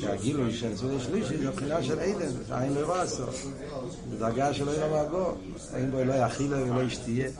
שהגילוי 0.00 0.52
של 0.52 0.76
סעודה 0.76 1.00
שלישית 1.00 1.40
זה 1.40 1.50
בחינה 1.50 1.82
של 1.82 1.98
עדן, 1.98 2.30
העין 2.50 2.74
לא 2.74 2.80
יראה 2.80 3.06
סוף. 3.06 3.46
בדרגה 4.10 4.54
שלא 4.54 4.70
יראה 4.70 4.90
מהגו, 4.90 5.32
אין 5.74 5.90
בו 5.90 6.04
לא 6.04 6.12
יאכילה 6.12 6.62
ולא 6.62 6.82
ישתיה. 6.82 7.30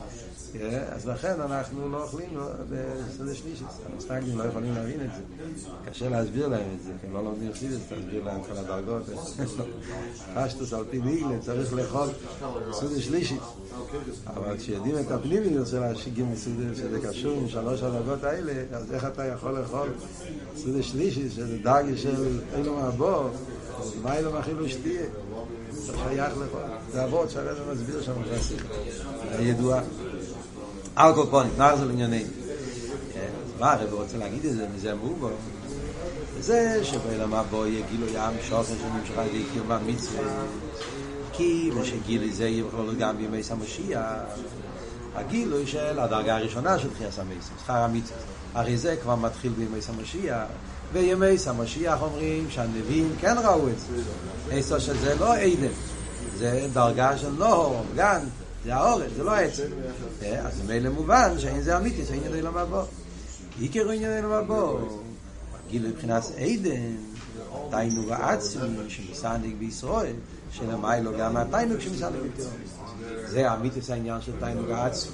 אז 0.93 1.09
לכן 1.09 1.41
אנחנו 1.41 1.89
לא 1.89 2.03
אוכלים 2.03 2.39
בסדר 2.71 3.35
שלישי, 3.35 3.65
המסתגלים 3.93 4.39
לא 4.39 4.45
יכולים 4.45 4.75
להבין 4.75 5.01
את 5.01 5.11
זה. 5.17 5.23
קשה 5.91 6.09
להסביר 6.09 6.49
להם 6.49 6.67
את 6.77 6.83
זה, 6.83 6.93
כי 7.01 7.07
הם 7.07 7.13
לא 7.13 7.25
לומדים 7.25 7.53
חסידס, 7.53 7.79
תסביר 7.89 8.25
להם 8.25 8.43
כל 8.43 8.57
הדרגות. 8.57 9.03
חשטוס 10.35 10.73
על 10.73 10.85
פי 10.91 10.99
מיגלה, 10.99 11.39
צריך 11.41 11.75
לאכול 11.75 12.09
סדר 12.73 13.01
שלישי. 13.01 13.37
אבל 14.27 14.57
כשיודעים 14.57 14.99
את 14.99 15.11
הפנימיות 15.11 15.67
של 15.67 15.83
השיגים 15.83 16.33
מסודר, 16.33 16.75
שזה 16.75 16.99
קשור 17.09 17.39
עם 17.41 17.49
שלוש 17.49 17.83
הדרגות 17.83 18.25
האלה, 18.25 18.53
אז 18.73 18.93
איך 18.93 19.05
אתה 19.05 19.27
יכול 19.27 19.59
לאכול 19.59 19.89
סדר 20.57 20.83
שלישי, 20.83 21.31
שזה 21.31 21.59
דרגי 21.59 21.97
של 21.97 22.39
אילו 22.57 22.77
מהבור, 22.77 23.29
אז 23.81 23.93
מה 24.03 24.17
אילו 24.17 24.33
מאכילו 24.33 24.69
שתהיה? 24.69 25.03
זה 25.73 25.93
שייך 25.97 26.33
לכל. 26.33 26.59
זה 26.93 27.05
אבות 27.05 27.31
שהרבא 27.31 27.73
מסביר 27.73 28.03
שם, 28.03 28.13
זה 28.29 28.37
השיחה. 28.37 28.69
הידועה. 29.39 29.83
על 30.97 31.15
כל 31.15 31.27
פונים, 31.31 31.53
נחזור 31.59 31.87
לעניינים. 31.87 32.27
מה 33.61 33.73
הרב 33.73 33.93
רוצה 33.93 34.17
להגיד 34.17 34.45
את 34.45 34.53
זה, 34.53 34.67
מזה 34.77 34.93
אמרו 34.93 35.15
בו? 35.15 35.31
זה 36.41 36.85
שבעולם 36.85 37.35
הבא 37.35 37.67
יהיה 37.67 37.87
גילוי 37.91 38.19
עם 38.19 38.35
שופן 38.49 38.75
שנמשך 38.81 39.19
על 39.19 39.27
ידי 39.27 39.45
קיום 39.53 39.73
המצווה 39.73 40.23
כי 41.33 41.71
ושגילוי 41.75 42.33
זה 42.33 42.49
יכול 42.49 42.95
גם 42.99 43.17
בימי 43.17 43.41
המשיח 43.51 44.01
הגילוי 45.15 45.67
של 45.67 45.99
הדרגה 45.99 46.37
הראשונה 46.37 46.79
של 46.79 46.91
תחייה 46.91 47.11
סמייסים, 47.11 47.57
שכר 47.65 47.77
המצווה. 47.77 48.19
הרי 48.55 48.77
זה 48.77 48.97
כבר 49.03 49.17
מתחיל 49.17 49.53
בימי 49.53 49.79
המשיח 49.89 50.47
וימי 50.93 51.37
המשיח 51.47 52.03
אומרים 52.03 52.47
שהנביאים 52.51 53.13
כן 53.21 53.37
ראו 53.45 53.69
את 53.69 53.79
זה. 53.79 54.03
איסו 54.51 54.81
שזה 54.81 55.15
לא 55.15 55.35
עדן 55.37 55.73
זה 56.39 56.69
דרגה 56.73 57.19
של 57.19 57.31
נור, 57.31 57.85
גן 57.97 58.21
זה 58.65 58.75
האורן, 58.75 59.07
זה 59.17 59.23
לא 59.23 59.31
העצם. 59.31 59.67
אז 60.43 60.61
מילא 60.67 60.91
מובן 60.91 61.39
שאין 61.39 61.63
זה 61.63 61.77
אמיתי, 61.77 62.05
זה 62.05 62.15
עניין 62.15 62.35
אילם 62.35 62.57
הבא. 62.57 62.85
עיקר 63.61 63.91
עניין 63.91 64.17
אילם 64.17 64.33
הבא. 64.33 64.63
גיל 65.71 65.89
מבחינת 65.89 66.23
עדן, 66.39 66.97
תיינוג 67.71 68.11
העצמי 68.11 68.77
שמסעניק 68.89 69.57
בישראל, 69.59 70.15
שלמיילו 70.53 71.19
גם 71.19 71.37
התיינוג 71.37 71.81
שמסעניק 71.81 72.21
בישראל. 72.37 72.55
זה 73.27 73.55
אמיתי 73.55 73.81
זה 73.81 73.93
העניין 73.93 74.21
של 74.21 74.33
תיינוג 74.41 74.71
העצמי. 74.71 75.13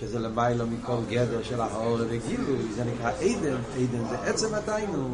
שזה 0.00 0.18
למיילו 0.18 0.66
מכל 0.66 0.96
גדר 1.08 1.42
של 1.42 1.60
האור 1.60 1.98
וגילוי, 2.08 2.58
זה 2.76 2.84
נקרא 2.84 3.10
עדן, 3.10 3.56
עדן 3.76 4.08
זה 4.10 4.18
עצם 4.18 4.54
התיינוג. 4.54 5.12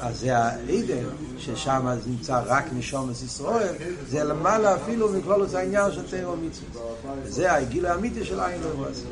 אז 0.00 0.20
זה 0.20 0.36
העדן, 0.36 1.04
ששם 1.38 1.88
נמצא 2.06 2.42
רק 2.46 2.64
נשומס 2.72 3.22
ישראל, 3.22 3.74
זה 4.08 4.24
למעלה 4.24 4.74
אפילו 4.74 5.12
מכלול 5.12 5.44
את 5.44 5.54
העניין 5.54 5.92
של 5.92 6.10
תירו 6.10 6.36
מצווה. 6.36 6.82
וזה 7.22 7.52
הגיל 7.52 7.86
האמיתי 7.86 8.24
של 8.24 8.40
עין 8.40 8.62
לא 8.62 8.68
רועס. 8.76 9.02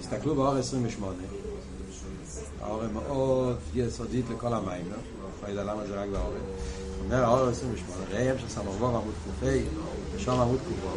תסתכלו 0.00 0.34
באור 0.34 0.56
28, 0.56 1.14
האור 2.62 2.82
מאוד 2.92 3.56
יסודית 3.74 4.24
לכל 4.30 4.52
המים, 4.52 4.84
לא 5.42 5.48
יודע 5.48 5.64
למה 5.64 5.86
זה 5.86 6.02
רק 6.02 6.08
באור. 6.12 6.32
אומר 7.04 7.24
האור 7.24 7.48
28, 7.48 8.04
ראם 8.10 8.38
של 8.38 8.48
סמרבוב 8.48 8.96
עמוד 8.96 9.14
קופי, 9.24 9.62
ושום 10.14 10.40
עמוד 10.40 10.58
קופו, 10.58 10.96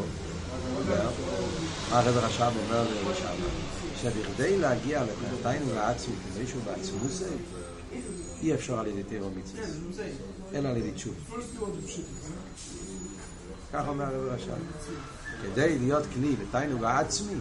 מה 1.94 2.00
הרב 2.00 2.18
הרשב 2.18 2.52
אומר 2.66 2.84
לרשב? 2.84 3.44
שבכדי 4.02 4.58
להגיע 4.60 5.04
לפרטיינו 5.04 5.74
לעצמי, 5.76 6.14
כמישהו 6.36 6.60
בעצמו 6.66 7.10
זה, 7.10 7.30
אי 8.42 8.54
אפשר 8.54 8.80
על 8.80 8.88
ידי 8.88 9.04
טבע 9.04 9.28
מצווה, 9.38 9.64
אלא 10.54 10.70
על 10.70 10.78
ידי 10.78 10.92
תשוב. 10.92 11.14
כך 13.74 13.84
אומר 13.88 14.06
הרב 14.06 14.28
רש"ב. 14.28 14.52
כדי 15.44 15.80
להיות 15.80 16.04
כלי 16.14 16.36
לתיינוג 16.42 16.84
העצמי, 16.84 17.36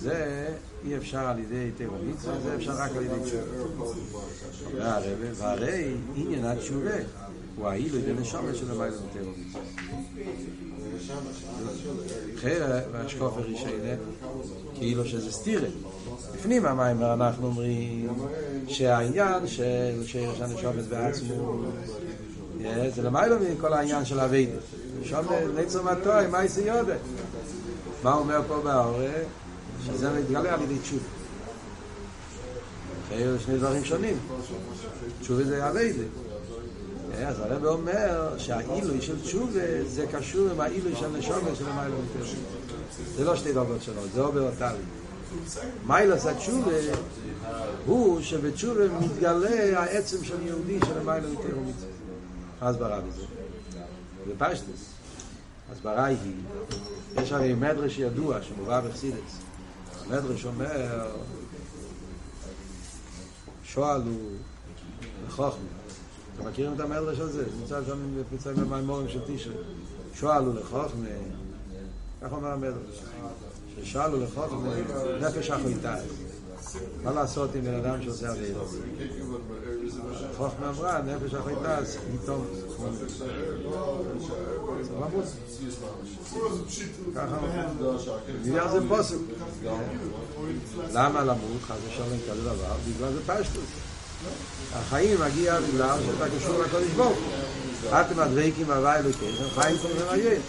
זה 0.00 0.48
אי 0.84 0.96
אפשר 0.96 1.26
על 1.26 1.38
ידי 1.38 1.70
טבע 1.76 1.96
מצווה, 2.06 2.40
זה 2.40 2.54
אפשר 2.54 2.72
רק 2.72 2.90
על 2.96 3.02
ידי 3.02 3.20
תשובה. 3.24 3.84
אומר 4.66 4.86
הרב, 4.86 5.18
והרי 5.34 5.94
עניין 6.16 6.44
התשובה 6.44 6.96
הוא 7.56 7.68
האילו 7.68 7.98
ידי 7.98 8.12
נשומת 8.12 8.56
של 8.56 8.70
המילה 8.70 8.90
בטבע 8.90 9.30
מצווה. 9.46 10.63
אחר 12.38 12.80
והשקוף 12.92 13.36
הראשונה 13.36 13.94
כאילו 14.74 15.04
שזה 15.04 15.32
סתירה 15.32 15.68
לפנים 16.34 16.66
המים 16.66 17.02
אנחנו 17.02 17.46
אומרים 17.46 18.08
שהעניין 18.68 19.46
של 19.46 20.02
שיש 20.06 20.40
הנשומת 20.40 20.84
בעצמו 20.88 21.62
זה 22.94 23.02
למיילו 23.02 23.36
מכל 23.40 23.72
העניין 23.72 24.04
של 24.04 24.20
הווידה 24.20 24.58
שם 25.04 25.24
נצר 25.56 25.82
מטוי, 25.82 26.26
מה 26.26 26.42
יעשה 26.42 26.60
יודע? 26.60 26.96
מה 28.02 28.14
אומר 28.14 28.40
פה 28.48 28.60
בהורה? 28.60 29.10
שזה 29.86 30.20
מתגלה 30.20 30.54
על 30.54 30.62
ידי 30.62 30.78
תשוב. 30.78 31.02
אחרי 33.06 33.24
שני 33.38 33.58
דברים 33.58 33.84
שונים. 33.84 34.18
תשוב 35.20 35.42
זה 35.42 35.66
הווידה 35.66 36.02
אז 37.26 37.40
הרב 37.40 37.64
אומר 37.64 38.38
שהאילוי 38.38 39.00
של 39.00 39.20
תשובה 39.22 39.84
זה 39.86 40.06
קשור 40.06 40.50
עם 40.50 40.60
האילוי 40.60 40.96
של 40.96 41.08
נשומת 41.08 41.56
של 41.56 41.68
המיילו 41.68 41.96
יותר 41.96 42.30
זה 43.16 43.24
לא 43.24 43.36
שתי 43.36 43.52
דרגות 43.52 43.82
שלו, 43.82 44.02
זה 44.14 44.20
עובר 44.20 44.50
אותלי 44.50 44.78
מיילס 45.86 46.26
התשובה 46.26 46.70
הוא 47.86 48.20
שבתשובה 48.20 48.88
מתגלה 49.00 49.80
העצם 49.80 50.24
של 50.24 50.46
יהודי 50.46 50.78
של 50.86 50.98
המיילו 50.98 51.28
יותר 51.28 51.58
ומצווה 51.58 51.88
אז 52.60 52.76
ברב 52.76 53.04
זה 53.16 53.22
זה 54.26 54.32
פשטוס 54.38 54.94
הסברה 55.72 56.04
היא, 56.04 56.16
יש 57.22 57.32
הרי 57.32 57.54
מדרש 57.54 57.98
ידוע 57.98 58.42
שמובא 58.42 58.80
בחסידס. 58.80 59.38
המדרש 60.04 60.44
אומר, 60.44 61.10
שואל 63.64 64.02
הוא 64.02 64.30
לחוכמה. 65.26 65.83
אתם 66.34 66.48
מכירים 66.48 66.74
את 66.74 66.80
המדרש 66.80 67.18
הזה? 67.18 67.44
זה 67.44 67.50
נמצא 67.60 67.80
שם 67.86 67.98
בפיצה 68.20 68.52
במימורים 68.52 69.08
של 69.08 69.20
תשרי. 69.26 69.54
שואל 70.14 70.44
הוא 70.44 70.54
לחוכמה, 70.54 71.08
כך 72.22 72.32
אומר 72.32 72.48
המדרש. 72.48 73.02
ששאלו 73.82 74.20
לחוכמה, 74.20 74.74
נפש 75.20 75.50
אחויתיים. 75.50 76.08
מה 77.04 77.12
לעשות 77.12 77.54
עם 77.54 77.64
בן 77.64 77.74
אדם 77.74 78.02
שעושה 78.02 78.30
אוויר? 78.30 78.58
חוכמה 80.36 80.68
אמרה, 80.68 81.02
נפש 81.02 81.34
אז 81.64 81.98
פתאום... 82.22 82.46
ככה 87.14 87.36
בגלל 88.44 88.68
זה 88.70 88.88
פוסק. 88.88 89.16
למה 90.92 91.24
למות? 91.24 91.62
חס 91.62 91.76
ושלום 91.88 92.18
כזה 92.30 92.42
דבר? 92.42 92.74
בגלל 92.88 93.12
זה 93.12 93.20
פשטוס. 93.26 93.93
החיים 94.72 95.20
מגיע 95.20 95.60
בגלל 95.60 95.98
שאתה 96.06 96.36
קשור 96.36 96.62
לקודש 96.62 96.90
הוא. 96.96 97.12
אתם 97.90 98.20
מדריקים 98.20 98.70
הוואי 98.70 98.98
אלוקיכם, 98.98 99.44
חיים 99.54 99.76
קוראים 99.78 99.98
למיין. 100.00 100.40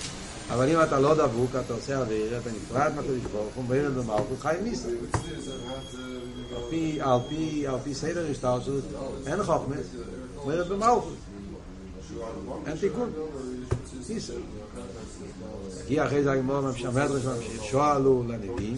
אבל 0.50 0.70
אם 0.70 0.82
אתה 0.84 1.00
לא 1.00 1.15
דבוק, 1.15 1.51
אתה 1.65 1.74
עושה 1.74 2.00
אוויר, 2.00 2.38
אתה 2.38 2.50
נפרד 2.50 2.91
מהקודש 2.96 3.22
ברוך 3.32 3.55
הוא, 3.55 3.63
מביא 3.63 3.88
במלכות 3.88 4.39
חיים 4.39 4.63
ניסה. 4.63 4.88
על 6.55 6.62
פי, 6.70 7.01
על 7.01 7.20
פי, 7.29 7.67
על 7.67 7.75
פי 7.84 7.94
סדר 7.94 8.25
השתלשלות, 8.32 8.84
אין 9.27 9.44
חוכמס, 9.44 9.86
אומרת 10.38 10.67
במלכות. 10.67 11.15
אין 12.67 12.77
תיקון. 12.77 13.12
ניסה. 14.10 14.34
הגיע 15.86 16.05
אחרי 16.05 16.24
זה 16.24 16.32
הגמור 16.32 16.62
ממשיך, 16.62 16.86
המדרש 16.86 17.25
ממשיך, 17.25 17.63
שואלו 17.63 18.24
לנביאים, 18.27 18.77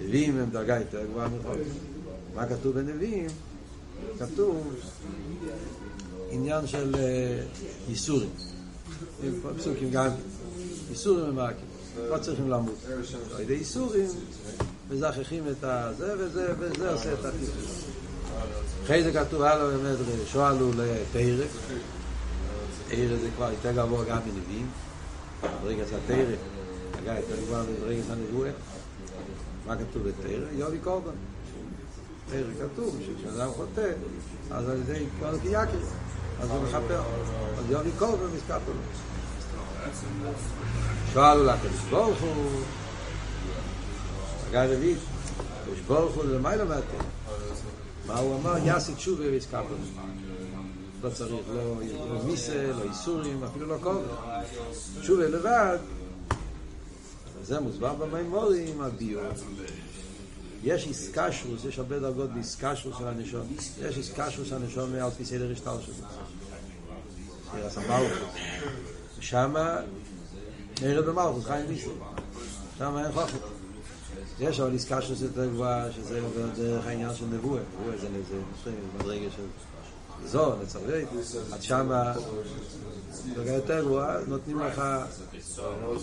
נביאים 0.00 0.38
הם 0.38 0.50
דרגה 0.50 0.78
יותר 0.78 1.04
גבוהה 1.04 1.28
מחוכמס. 1.28 1.95
מה 2.36 2.46
כתוב 2.46 2.74
בנביאים? 2.74 3.26
כתוב 4.18 4.74
עניין 6.30 6.66
של 6.66 6.94
ייסורים. 7.88 8.30
פסוקים 9.58 9.90
גם 9.90 10.08
איסורים 10.90 11.28
ומאקים 11.28 11.66
לא 11.96 12.18
צריכים 12.18 12.50
למות. 12.50 12.74
על 13.34 13.40
ידי 13.40 13.54
איסורים 13.54 14.08
מזכחים 14.90 15.44
את 15.48 15.64
הזה 15.64 16.14
וזה, 16.18 16.52
וזה 16.58 16.92
עושה 16.92 17.12
את 17.12 17.24
הטיפול 17.24 17.62
אחרי 18.84 19.02
זה 19.04 19.12
כתוב 19.12 19.42
הלאה 19.42 19.78
באמת 19.78 19.96
שואלו 20.32 20.70
לתרק 20.70 21.48
תרק 22.88 23.08
זה 23.20 23.28
כבר 23.36 23.50
יותר 23.50 23.72
גבוה 23.72 24.04
גם 24.04 24.18
מנביאים 24.26 24.66
זה 25.90 25.96
התרק 26.04 26.38
אגב, 26.98 27.16
יותר 27.16 27.42
גבוה 27.42 27.62
זה 27.62 28.12
הנבואה 28.12 28.50
מה 29.66 29.76
כתוב 29.76 30.08
בתרק? 30.08 30.48
יובי 30.52 30.78
קורבן 30.78 31.10
תרק 32.30 32.70
כתוב 32.72 32.98
שכשאדם 33.06 33.50
חוטא 33.50 33.92
אז 34.50 34.68
על 34.68 34.76
ידי 34.76 35.04
כל 35.20 35.38
קייקר 35.42 35.78
אז 36.40 36.50
הוא 36.50 36.62
מחפר 36.62 37.02
אז 37.58 37.70
יובי 37.70 37.90
קורבן 37.98 38.26
מסכפר 38.36 38.72
לו. 38.72 38.82
שאלו 41.12 41.44
לקדוש 41.44 41.80
ברוך 41.90 42.20
הוא? 42.20 42.50
הגר 44.48 44.72
רביעית 44.72 44.98
קדוש 45.64 45.80
ברוך 45.80 46.14
הוא 46.14 46.24
למעלה 46.24 46.64
מהתן 46.64 47.04
מה 48.06 48.18
הוא 48.18 48.36
אמר? 48.36 48.56
יעשי 48.64 48.94
תשובה 48.94 49.24
ויסקפל 49.24 49.74
לא 51.02 51.10
צריך, 51.10 51.30
לא 51.54 52.22
מיסה, 52.24 52.72
לא 52.78 52.82
איסורים, 52.82 53.44
אפילו 53.44 53.66
לא 53.66 53.76
קובר 53.82 54.16
תשובה 55.00 55.28
לבד. 55.28 55.78
זה 57.42 57.60
מוסבר 57.60 57.94
במימורים, 57.94 58.80
הביור 58.80 59.22
יש 60.66 60.86
איסקשוס, 60.86 61.64
יש 61.64 61.78
הרבה 61.78 61.98
דרגות 61.98 62.30
באיסקשוס 62.30 62.98
של 62.98 63.06
הנשום 63.08 63.46
יש 63.82 63.96
איסקשוס 63.96 64.48
של 64.48 64.54
הנשום 64.54 64.94
על 64.94 65.10
פי 65.10 65.24
סדר 65.24 65.52
השטר 65.52 65.80
שלו 65.80 65.94
זה 67.54 67.66
הסמלכות 67.66 68.28
שמה 69.20 69.76
נרד 70.82 71.04
במלכות 71.04 71.44
חיים 71.44 71.66
ניסו 71.68 71.90
שמה 72.78 73.04
אין 73.04 73.12
חוכם 73.12 73.36
יש 74.40 74.60
אבל 74.60 75.00
שזה 75.00 75.26
יותר 75.26 75.46
גבוהה 75.46 75.92
שזה 75.92 76.20
דרך 76.56 76.86
העניין 76.86 77.14
של 77.14 77.24
נבואה 77.24 77.60
נבואה 77.80 77.96
זה 77.98 78.08
נזה 78.08 78.70
בדרגה 78.98 79.30
של 79.36 79.42
זו 80.24 80.54
נצרבי 80.62 81.04
עד 81.52 81.62
שמה 81.62 82.12
דרגה 83.34 83.52
יותר 83.52 83.84
גבוהה 83.84 84.16
נותנים 84.26 84.60
לך 84.60 84.82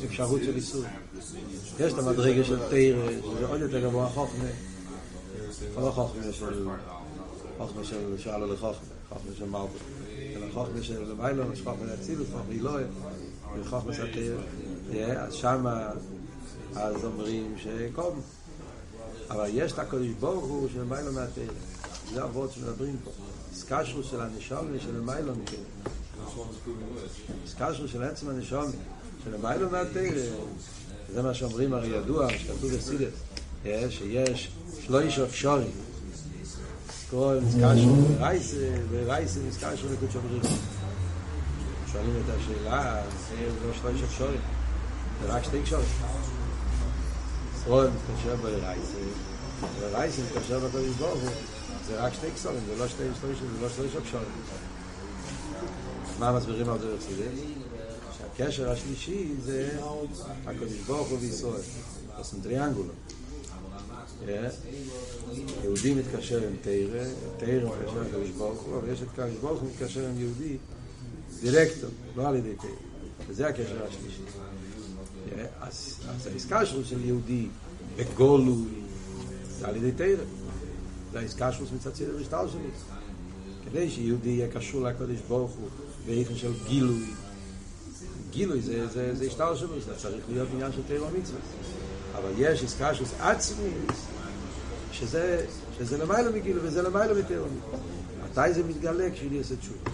אפשרות 0.06 0.42
של 0.44 0.56
איסור 0.56 0.84
יש 1.80 1.94
את 1.94 2.00
המדרגה 2.00 2.44
של 2.44 2.70
תיר 2.70 3.22
שזה 3.22 3.46
עוד 3.46 3.62
יותר 3.62 3.80
גבוה 3.80 4.10
חוכמה 4.10 4.46
לא 5.78 5.92
חוכמה 5.92 6.34
של 6.34 6.68
חוכמה 7.58 7.84
של 7.84 8.18
שאלו 8.18 8.54
לחוכמה 8.54 8.94
חוכמה 9.10 9.32
של 9.38 9.46
מלכות 9.46 9.82
אלא 10.36 10.46
חוכמה 10.54 10.84
של 10.84 11.12
למיילון, 11.12 11.56
חוכמה 11.64 11.86
להצילות, 11.86 12.28
חוכמה 12.32 12.52
אילואה, 12.54 12.84
וחוכמה 13.60 13.94
סתיר, 13.94 14.38
אז 15.18 15.34
שמה 15.34 15.90
אז 16.76 17.06
אומרים 17.06 17.56
שקום. 17.58 18.22
אבל 19.30 19.50
יש 19.54 19.72
את 19.72 19.80
הקודש 19.80 20.08
ברוך 20.20 20.46
הוא 20.46 20.68
של 20.74 20.84
מיילון 20.84 21.16
מהתיר. 21.16 21.52
זה 22.14 22.24
אבות 22.24 22.52
שמדברים 22.52 22.98
פה. 23.04 23.12
סקשרו 23.56 24.04
של 24.04 24.22
הנשום 24.22 24.68
ושל 24.72 25.00
מיילון 25.02 25.40
כן. 25.46 25.90
סקשרו 27.48 27.88
של 27.88 28.04
עצם 28.04 28.30
הנשום 28.30 28.72
של 29.24 29.38
מיילון 29.42 29.72
מהתיר. 29.72 30.14
זה 31.14 31.22
מה 31.22 31.34
שאומרים 31.34 31.74
הרי 31.74 31.88
ידוע, 31.88 32.30
שכתוב 32.38 32.72
בסידס, 32.72 33.14
שיש 33.90 34.52
שלוש 34.86 35.20
אפשרים 35.20 35.72
כל 37.14 37.40
מסקשו 37.48 37.90
ברייס 38.18 38.56
ברייס 38.92 39.38
מסקשו 39.48 39.88
לקודשו 39.94 40.20
בריך 40.22 40.54
שואלים 41.92 42.14
את 42.26 42.36
השאלה 42.38 43.02
זה 43.30 43.68
לא 43.68 43.74
שלוש 43.82 44.02
אפשרים 44.04 44.42
זה 45.22 45.34
רק 45.34 45.44
שתי 45.44 45.62
קשורים 45.62 45.86
ישראל 47.58 47.90
מתקשר 47.90 48.36
באורייתא 48.36 48.92
אורייתא 49.80 50.20
מתקשר 50.20 50.60
בקודש 50.60 50.90
ברוך 51.00 51.20
זה 51.88 52.00
רק 52.00 52.14
שתי 52.14 52.28
קשורים 52.36 52.60
זה 52.68 52.76
לא 52.76 52.88
שתי 52.88 53.04
שלוש 53.22 53.38
זה 53.38 53.62
לא 53.62 53.70
שלוש 53.70 53.96
קשרים 53.96 54.28
מה 56.20 56.38
מסבירים 56.38 56.70
על 56.70 56.80
זה 56.80 56.96
בחסידות? 56.96 57.32
שהקשר 58.18 58.70
השלישי 58.70 59.28
זה 59.44 59.80
הקודש 60.46 60.80
ברוך 60.88 61.08
הוא 61.08 61.18
וישראל 61.22 61.62
זה 62.22 62.44
triángulo 62.44 62.94
יהודי 65.64 65.94
מתקשר 65.94 66.48
עם 66.48 66.56
תורה, 66.62 67.04
תורה 67.38 67.70
מתקשר 67.70 68.00
עם 68.00 68.08
קדוש 68.12 68.30
ברוך 68.30 68.62
הוא, 68.62 68.78
אבל 68.78 68.94
יש 68.94 69.02
את 69.02 69.08
קדוש 69.16 69.36
ברוך 69.42 69.62
הוא 69.62 69.70
מתקשר 69.70 70.10
עם 70.10 70.20
יהודי 70.20 70.58
דירקטור, 71.42 71.90
לא 72.16 72.28
על 72.28 72.36
ידי 72.36 72.56
תירה. 72.62 72.74
וזה 73.28 73.48
הקשר 73.48 73.86
השלישי. 73.86 74.22
אז 75.60 76.28
העסקה 76.34 76.66
של 76.66 77.06
יהודי 77.06 77.48
בגולוי 77.96 78.66
זה 79.60 79.68
על 79.68 79.76
ידי 79.76 79.92
תירה. 79.92 80.24
זה 81.14 81.20
העסקה 81.20 81.52
שלו 81.52 81.66
מצד 81.76 81.96
סדר 81.96 82.18
השטל 82.22 82.46
שלי. 82.52 82.70
כדי 83.66 83.90
שיהודי 83.90 84.30
יהיה 84.30 84.48
קשור 84.48 84.82
לקדוש 84.82 85.18
ברוך 85.28 85.52
הוא 85.52 85.68
באיפן 86.06 86.36
של 86.36 86.52
גילוי. 86.68 87.06
גילוי 88.30 88.62
זה, 88.62 88.88
זה, 88.88 89.16
זה 89.16 89.26
השטל 89.26 89.56
שלו, 89.56 89.80
זה 89.80 89.96
צריך 89.96 90.24
להיות 90.30 90.48
עניין 90.54 90.72
של 90.72 90.82
תירה 90.88 91.08
ומצווה. 91.08 91.40
אבל 92.18 92.32
יש 92.38 92.62
של 92.94 93.04
עצמי, 93.20 93.70
שזה, 94.92 95.46
שזה 95.78 95.98
למעלה 95.98 96.32
מגילו 96.32 96.62
וזה 96.64 96.82
למעלה 96.82 97.14
מתאום. 97.14 97.60
מתי 98.24 98.54
זה 98.54 98.64
מתגלה? 98.64 99.12
כשיהודי 99.12 99.38
עושה 99.38 99.56
תשובה. 99.56 99.92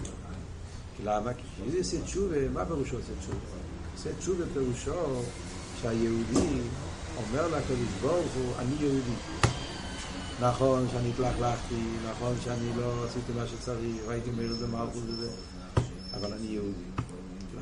למה? 1.04 1.34
כי 1.34 1.42
כשיהודי 1.54 1.78
עושה 1.78 2.02
תשובה, 2.04 2.48
מה 2.48 2.64
פירושו 2.64 2.96
עושה 2.96 3.12
תשובה? 3.20 3.38
עושה 3.96 4.10
תשובה 4.18 4.44
פירושו 4.52 5.22
שהיהודי 5.82 6.60
אומר 7.16 7.48
לקדוש 7.48 7.92
ברוך 8.02 8.32
הוא, 8.34 8.52
אני 8.58 8.74
יהודי. 8.80 9.39
נכון 10.40 10.86
שאני 10.92 11.08
התלכלכתי, 11.08 11.74
נכון 12.10 12.34
שאני 12.44 12.70
לא 12.76 13.04
עשיתי 13.04 13.32
מה 13.36 13.46
שצריך, 13.46 13.96
ראיתי 14.06 14.30
מרד 14.30 14.58
במלכות 14.62 15.02
וזה, 15.06 15.30
אבל 16.14 16.32
אני 16.32 16.46
יהודי. 16.46 16.84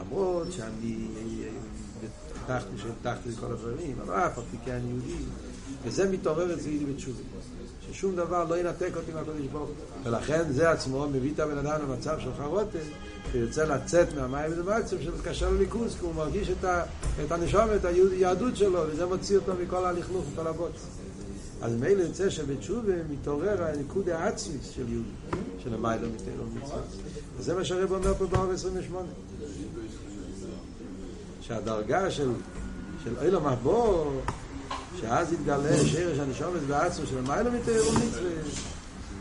למרות 0.01 0.53
שאני 0.53 1.09
פתחתי 2.45 2.79
שפתחתי 2.79 3.29
כל 3.41 3.53
הדברים, 3.53 3.97
אבל 4.05 4.15
אף 4.15 4.39
על 4.39 4.45
פי 4.51 4.57
כן 4.65 4.81
יהודי, 4.89 5.25
וזה 5.85 6.11
מתעורר 6.11 6.55
אצלי 6.55 6.85
בתשובה. 6.85 7.23
ששום 7.93 8.17
דבר 8.17 8.45
לא 8.45 8.61
ינתק 8.61 8.91
אותי 8.97 9.13
מהקודש 9.13 9.47
ברוך 9.53 9.71
ולכן 10.05 10.53
זה 10.53 10.71
עצמו 10.71 11.07
מביא 11.13 11.33
את 11.35 11.41
הבן 11.41 11.59
אדם 11.59 11.81
למצב 11.83 12.19
של 12.21 12.31
חרוטה 12.39 12.79
שיוצא 13.33 13.65
לצאת 13.65 14.09
מהמים 14.15 14.53
ולמצב 14.53 14.97
שמתקשר 15.01 15.51
לליכוס 15.51 15.95
כי 15.95 16.05
הוא 16.05 16.15
מרגיש 16.15 16.49
את, 16.51 16.65
ה, 16.65 16.85
את 17.25 17.33
הנשום, 17.33 17.69
את 17.77 17.85
היהדות 17.85 18.57
שלו 18.57 18.81
וזה 18.89 19.07
מוציא 19.07 19.37
אותו 19.37 19.53
מכל 19.63 19.85
הלכלוך 19.85 20.25
וכל 20.33 20.47
הבוץ 20.47 20.87
אז 21.63 21.73
מילא 21.75 22.03
יוצא 22.03 22.31
שבתשובה 22.31 22.93
מתעורר 23.11 23.63
הניקוד 23.63 24.09
העצמי 24.09 24.59
של 24.75 24.89
יהודי 24.89 25.09
של 25.59 25.75
המיילה 25.75 26.09
מתאר 26.09 26.43
ומצוות 26.43 26.85
וזה 27.37 27.55
מה 27.55 27.65
שהרב 27.65 27.93
אומר 27.93 28.15
פה 28.15 28.27
באור 28.27 28.53
28 28.53 29.09
שהדרגה 31.41 32.11
של, 32.11 32.31
של 33.05 33.19
אילו 33.23 33.41
מחבור, 33.41 34.21
שאז 35.01 35.33
יתגלה 35.33 35.77
שרש 35.87 36.19
הנשומת 36.19 36.63
בעצמו 36.63 37.07
של 37.07 37.21
מיילא 37.21 37.51
מתאר 37.51 37.89
ומצווה, 37.89 38.31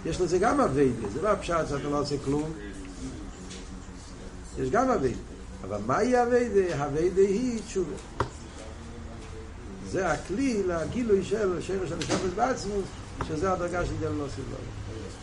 יש 0.05 0.21
לזה 0.21 0.37
גם 0.37 0.61
אביידה, 0.61 1.09
זה 1.13 1.21
לא 1.21 1.29
הפשט 1.29 1.67
שאתה 1.69 1.89
לא 1.89 2.01
עושה 2.01 2.15
כלום, 2.25 2.51
יש 4.57 4.69
גם 4.69 4.89
אביידה, 4.89 5.19
אבל 5.63 5.77
מהי 5.85 6.23
אביידה? 6.23 6.85
אביידה 6.85 7.21
היא 7.21 7.59
תשובה. 7.67 7.95
זה 9.91 10.11
הכלי 10.11 10.63
לגילוי 10.63 11.23
של 11.23 11.61
שרש 11.61 11.91
הנשומת 11.91 12.33
בעצמו, 12.35 12.75
שזה 13.27 13.53
הדרגה 13.53 13.85
של 13.85 13.93
גל 14.01 14.09
נוסף 14.09 14.37
לו. 14.37 14.57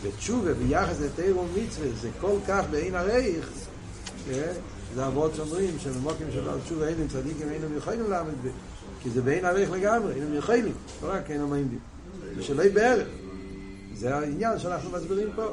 ותשובה 0.02 0.54
ביחס 0.54 1.00
לתאר 1.00 1.38
ומצווה 1.38 1.88
זה 2.00 2.08
כל 2.20 2.36
כך 2.48 2.64
בעין 2.70 2.94
הרייך, 2.94 3.50
זה 4.94 5.06
אבות 5.06 5.34
שאומרים 5.34 5.76
שבמוקים 5.78 6.26
של 6.32 6.60
תשובה 6.64 6.88
אין 6.88 7.08
צדיקים 7.08 7.48
אין 7.48 7.64
הם 7.64 7.76
יכולים 7.76 8.10
לעמוד 8.10 8.34
כי 9.02 9.10
זה 9.10 9.22
בעין 9.22 9.44
הרייך 9.44 9.70
לגמרי, 9.70 10.14
אין 10.14 10.22
הם 10.22 10.34
יכולים, 10.34 10.72
לא 11.02 11.08
רק 11.12 11.30
אין 11.30 11.40
הם 11.40 11.52
עמדים. 11.52 11.78
זה 12.36 12.42
שלא 12.42 12.64
בערך. 12.74 13.08
זה 13.94 14.14
העניין 14.14 14.58
שאנחנו 14.58 14.90
מסבירים 14.90 15.28
פה. 15.36 15.46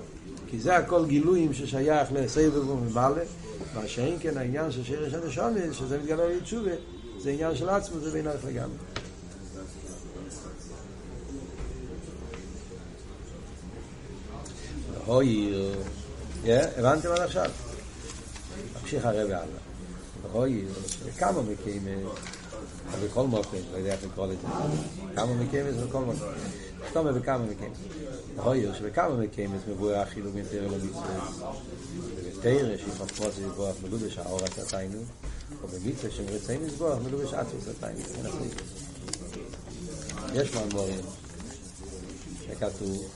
כי 0.48 0.60
זה 0.60 0.78
הכל 0.78 1.06
גילויים 1.06 1.54
ששייך 1.54 2.10
לסבב 2.12 2.70
ומבעלה, 2.70 3.24
מה 3.76 3.88
שאין 3.88 4.18
כן 4.20 4.38
העניין 4.38 4.72
של 4.72 4.84
שרש 4.84 5.14
הנשומס, 5.14 5.74
שזה 5.74 5.98
מתגלה 5.98 6.28
לתשובה, 6.28 6.72
זה 7.20 7.32
עניין 7.32 7.56
של 7.56 7.70
עצמו, 7.70 8.00
זה 8.00 8.12
בעין 8.12 8.28
הרייך 8.28 8.46
לגמרי. 8.46 8.91
אוי, 15.08 15.54
הבנתם 16.78 17.12
עד 17.12 17.20
עכשיו? 17.20 17.52
ממשיך 18.82 19.06
הרבי 19.06 19.34
הלאה. 19.34 19.46
אוי, 20.34 20.66
כמה 21.18 21.42
מקיימים, 21.42 22.08
בכל 23.04 23.28
מוקם, 23.28 23.58
לא 23.72 23.78
יודע 23.78 23.92
איך 23.92 24.04
לקרוא 24.04 24.28
לזה, 24.28 24.48
כמה 25.16 25.34
מקיימים 25.34 25.74
בכל 25.88 26.00
מוקם. 26.00 26.26
סתום 26.90 27.20
בכמה 27.20 27.38
מקיימים. 27.38 27.78
אוי, 28.40 28.66
שבכמה 28.78 29.16
מקיימים 29.16 29.60
מבואר 29.68 30.00
החילוק 30.00 30.36
תרא 30.52 30.62
למצווה. 30.62 31.52
ובתרא 32.16 32.76
מפרוץ 33.04 33.38
לזבוח 33.38 33.76
מלובש 33.84 34.18
האור 34.18 34.40
עצתיינו, 34.44 35.00
או 35.64 35.68
במצווה 35.68 36.12
שמרצאים 36.12 36.66
לזבוח 36.66 37.00
מלובש 37.04 37.34
עצתיינו. 37.34 38.00
יש 40.34 40.54
מאמורים 40.56 41.02
שכתוב 42.46 43.10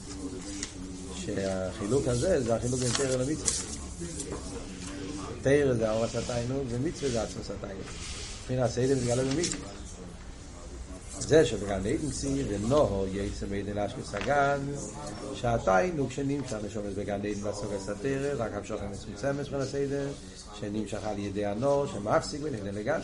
שהחילוק 1.26 2.08
הזה 2.08 2.42
זה 2.42 2.56
החילוק 2.56 2.80
בין 2.80 2.92
תרא 2.92 3.16
למצווה. 3.16 3.52
תרא 5.42 5.74
זה 5.74 5.90
האור 5.90 6.06
הסתיינו 6.06 6.64
ומצווה 6.70 7.10
זה 7.10 7.22
עצמו 7.24 7.44
סתיינו. 7.44 7.80
מבחינת 8.42 8.70
סדר 8.70 8.96
מתגלה 8.96 9.24
במצווה. 9.24 9.70
זה 11.20 11.46
שבגן 11.46 11.74
עדן 11.74 12.12
צי 12.12 12.44
ונוהו 12.48 13.06
יצא 13.14 13.46
מידן 13.52 13.78
אשכי 13.78 14.02
סגן 14.04 14.60
שעתיינו 15.36 16.10
כשנמשך 16.10 16.58
נשומס 16.66 16.94
בגן 16.94 17.14
עדן 17.14 17.34
בסוג 17.34 17.74
הסתרא 17.74 18.34
רק 18.38 18.52
המשוך 18.54 18.82
המצומצמת 18.82 19.40
מבחינת 19.40 19.62
הסדר 19.62 20.08
שנמשך 20.60 21.04
על 21.04 21.20
ידי 21.20 21.46
הנור 21.46 21.86
שמפסיק 21.88 22.42
ונבנה 22.44 22.72
לגן 22.72 23.00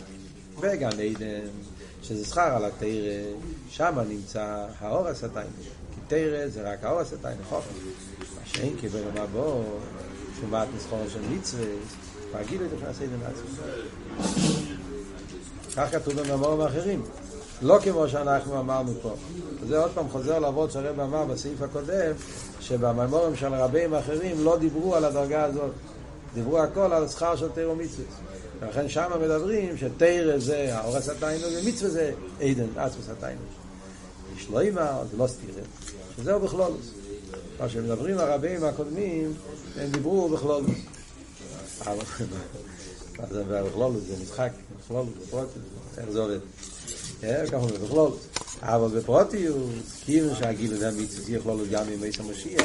בגן 0.60 0.88
עדן 0.88 1.46
שזה 2.02 2.24
שכר 2.26 2.56
על 2.56 2.64
התרא 2.64 2.88
שם 3.68 3.98
נמצא 4.08 4.66
האור 4.78 5.08
הסתיינו 5.08 5.50
תרא 6.12 6.48
זה 6.48 6.72
רק 6.72 6.84
האור 6.84 7.00
הסתיינו 7.00 7.42
חופש 7.48 7.66
מה 8.20 8.40
שאין 8.44 8.76
קיבל 8.80 9.00
המבוא 9.16 9.62
שומת 10.40 10.68
נסחור 10.76 11.04
של 11.08 11.20
מצווה 11.30 11.64
להגיד 12.34 12.60
את 12.62 12.88
הסדר 12.88 13.06
לעצמו. 13.22 13.62
כך 15.76 15.92
כתוב 15.92 16.20
במאמרים 16.20 16.60
האחרים. 16.60 17.02
לא 17.62 17.78
כמו 17.82 18.08
שאנחנו 18.08 18.60
אמרנו 18.60 18.92
פה. 19.02 19.14
זה 19.68 19.78
עוד 19.78 19.90
פעם 19.94 20.08
חוזר 20.08 20.38
לעבוד 20.38 20.70
שהרב 20.70 21.00
אמר 21.00 21.24
בסעיף 21.24 21.62
הקודם, 21.62 22.12
שבמאמרים 22.60 23.36
של 23.36 23.54
רבים 23.54 23.94
אחרים 23.94 24.44
לא 24.44 24.58
דיברו 24.58 24.94
על 24.94 25.04
הדרגה 25.04 25.44
הזאת. 25.44 25.70
דיברו 26.34 26.58
הכל 26.58 26.92
על 26.92 27.08
שכר 27.08 27.36
של 27.36 27.48
תירו 27.48 27.74
מצווה. 27.74 28.04
ולכן 28.60 28.88
שם 28.88 29.10
מדברים 29.22 29.76
שתירה 29.76 30.38
זה 30.38 30.76
האור 30.76 30.96
הסתיינו 30.96 31.46
ומצווה 31.56 31.90
זה 31.90 32.12
עדן, 32.40 32.66
עצמוס 32.76 33.04
סתיינו. 33.16 33.40
יש 34.36 34.50
לא 34.50 34.60
אימא, 34.60 35.04
זה 35.10 35.16
לא 35.16 35.26
סתירה, 35.26 35.62
שזהו 36.16 36.40
בכלולוס. 36.40 36.90
מה 37.60 37.68
שמדברים 37.68 38.18
הרבים 38.18 38.64
הקודמים, 38.64 39.32
הם 39.76 39.90
דיברו 39.90 40.28
בכלולוס. 40.28 40.70
מה 43.18 43.26
זה 43.30 43.44
בכלול 43.44 43.92
זה 44.08 44.14
משחק, 44.22 44.50
בכלול 44.78 45.06
זה 45.20 45.30
פרוטי, 45.30 45.58
איך 45.98 46.10
זה 46.10 46.20
עובד? 46.20 46.38
ככה 47.22 47.56
אומרים, 47.56 47.80
בכלול. 47.84 48.10
אבל 48.62 48.98
בפרוטיות, 48.98 49.56
כאילו 50.04 50.34
שהגיל 50.34 50.74
הזה 50.74 50.88
המצווה 50.88 51.28
יהיה 51.28 51.42
כלול 51.42 51.66
גם 51.70 51.84
מייס 52.00 52.20
המשיח, 52.20 52.64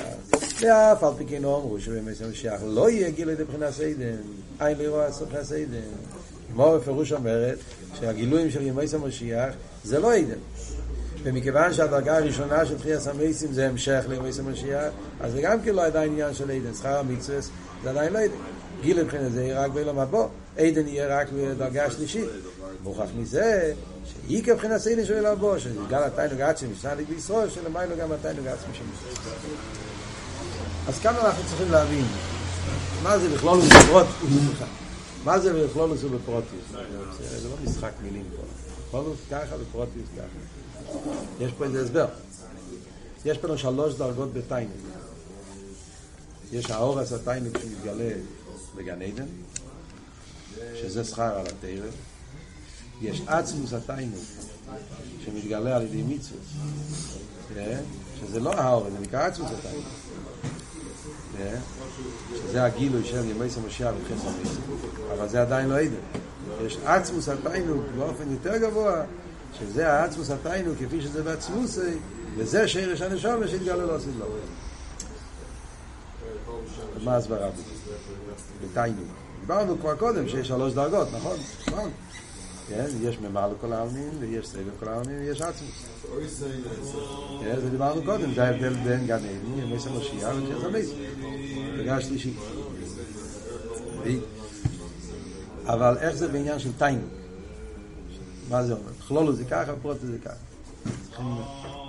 ואף 0.62 1.03
על 1.03 1.13
פי 1.17 1.25
כן 1.25 1.43
אומרו 1.43 1.79
שבמייס 1.79 2.21
המשיח 2.21 2.62
לא 2.65 2.89
יהיה 2.89 3.10
גיל 3.10 3.27
לידי 3.27 3.43
מבחינת 3.43 3.73
סיידן, 3.73 4.15
אין 4.62 4.77
לי 4.77 4.88
רואה 4.88 5.12
סוף 5.12 5.29
סיידן. 5.43 5.81
כמו 6.53 6.77
בפירוש 6.79 7.12
אומרת, 7.12 7.57
שהגילויים 7.99 8.51
של 8.51 8.62
ימי 8.62 8.86
המשיח 8.93 9.53
זה 9.83 9.99
לא 9.99 10.13
עדן. 10.13 10.39
ומכיוון 11.28 11.74
שהדרגה 11.74 12.18
הראשונה 12.18 12.66
של 12.66 12.78
תחייה 12.78 13.00
סמייסים 13.00 13.54
זה 13.54 13.68
המשך 13.68 14.06
לימי 14.10 14.30
המשיח, 14.40 14.94
אז 15.22 15.32
זה 15.32 15.42
גם 15.42 15.62
כן 15.62 15.76
לא 15.76 15.86
עדיין 15.86 16.12
עניין 16.12 16.34
של 16.34 16.52
עדן. 16.52 16.74
שכר 16.74 17.00
המצווה 17.00 17.42
זה 17.84 17.90
עדיין 17.90 18.13
לא 18.13 18.20
עדן. 18.20 18.34
גיל 18.82 19.04
מבחינת 19.04 19.32
זה 19.32 19.44
יהיה 19.44 19.66
רק 19.66 19.72
בעולם 19.72 20.00
הבא, 20.00 20.28
עדן 20.58 20.88
יהיה 20.88 21.20
רק 21.20 21.28
בדרגה 21.32 21.86
השלישית. 21.86 22.26
מוכח 22.84 23.08
מזה 23.18 23.74
שאיקר 24.06 24.54
מבחינת 24.54 24.82
סיידן 24.82 25.06
של 25.06 25.13
עולם 25.13 25.32
הבא, 25.32 25.60
שגם 25.60 26.02
התיינוג 26.06 26.42
עצמי 26.42 26.70
משנדיק 26.70 27.10
בישראל, 27.10 27.50
שלמיילו 27.50 27.96
גם 28.00 28.12
התיינוג 28.12 28.48
עצמי 28.48 28.74
של 28.74 28.84
אז 30.88 31.00
כאן 31.00 31.16
אנחנו 31.16 31.44
צריכים 31.48 31.72
להבין? 31.72 32.06
מה 33.04 33.20
זה 33.20 33.30
בכלול 33.30 33.58
ובפרוט 33.58 34.06
מה 35.24 35.40
זה 35.40 35.54
בכלול 35.54 35.92
ובפרוטיוס 35.92 36.66
זה 37.20 37.50
לא 37.50 37.56
משחק 37.63 37.92
מילים 38.04 38.24
פה. 38.36 38.44
בכלולוס 38.88 39.18
ככה 39.32 39.58
בפרוטיוס 39.58 40.08
ככה 40.18 40.66
יש 41.39 41.52
פה 41.58 41.65
איזה 41.65 41.84
הסבר 41.84 42.08
יש 43.26 43.38
פה 43.38 43.58
שלוש 43.58 43.95
דרגות 43.95 44.34
בתיינוג 44.34 44.78
יש 46.52 46.71
האור 46.71 47.00
הסתיינוג 47.00 47.58
שמתגלה 47.58 48.13
בגן 48.76 49.02
עדן, 49.02 49.26
שזה 50.76 51.04
שכר 51.04 51.39
על 51.39 51.45
התרא. 51.47 51.89
יש 53.02 53.21
עצמוס 53.28 53.73
התיינוג, 53.73 54.23
שמתגלה 55.26 55.76
על 55.76 55.82
ידי 55.82 56.04
מצוות, 56.04 56.41
שזה 58.19 58.39
לא 58.39 58.54
האור, 58.54 58.89
זה 58.89 59.00
נקרא 59.00 59.28
עצמוס 59.28 59.52
התיינוג. 59.60 59.86
שזה 62.34 62.63
הגילוי 62.63 63.04
של 63.04 63.30
ימי 63.30 63.50
סמשיח 63.50 63.93
וחס 64.02 64.26
המסים, 64.26 64.62
אבל 65.13 65.30
זה 65.30 65.41
עדיין 65.41 65.69
לא 65.69 65.80
עדן. 65.80 65.95
יש 66.65 66.78
עצמוס 66.86 67.30
התיינוג 67.30 67.82
באופן 67.97 68.32
יותר 68.32 68.58
גבוה, 68.58 69.04
שזה 69.60 69.93
העצמוס 69.93 70.30
התיינוג 70.30 70.76
כפי 70.80 71.02
שזה 71.02 71.24
בעצמוס, 71.24 71.80
וזה 72.38 72.67
שרש 72.67 73.02
הנשום 73.02 73.48
שהתגלה 73.48 73.86
לא 73.86 73.96
עשית 73.96 74.13
לו. 74.20 74.26
מה 77.04 77.15
הסברה 77.15 77.50
בזה? 77.50 77.63
בתיינו. 78.63 79.02
דיברנו 79.41 79.80
כבר 79.80 79.96
קודם 79.96 80.28
שיש 80.30 80.48
שלוש 80.48 80.74
דרגות, 80.74 81.08
נכון? 81.13 81.38
נכון. 81.67 81.91
כן, 82.70 82.86
יש 83.02 83.20
ממעל 83.20 83.52
לכל 83.52 83.74
העלמין, 83.74 84.10
ויש 84.20 84.48
סבב 84.48 84.63
כל 84.80 84.88
העלמין, 84.88 85.20
ויש 85.20 85.41
עצמוס. 85.41 85.86
כן, 87.41 87.60
זה 87.62 87.70
דיברנו 87.70 88.04
קודם, 88.04 88.34
זה 88.36 88.43
ההבדל 88.43 88.74
בין 88.74 89.08
גן 89.08 89.13
עדן, 89.15 89.60
ימות 89.62 89.80
המשיח 89.80 90.30
ותחיית 90.36 90.62
המתים. 90.62 90.89
דרגה 91.78 92.02
שלישית. 92.02 92.36
אבל 95.65 95.98
איך 95.98 96.15
זה 96.15 96.28
בעניין 96.28 96.60
של 96.60 96.70
תענוג? 96.78 97.08
מה 98.49 98.63
זה 98.63 98.73
אומר? 98.73 98.91
כללות 99.08 99.34
זה 99.33 99.45
ככה, 99.45 99.73
פרטות 99.82 100.08
זה 100.07 100.17
ככה. 100.25 101.23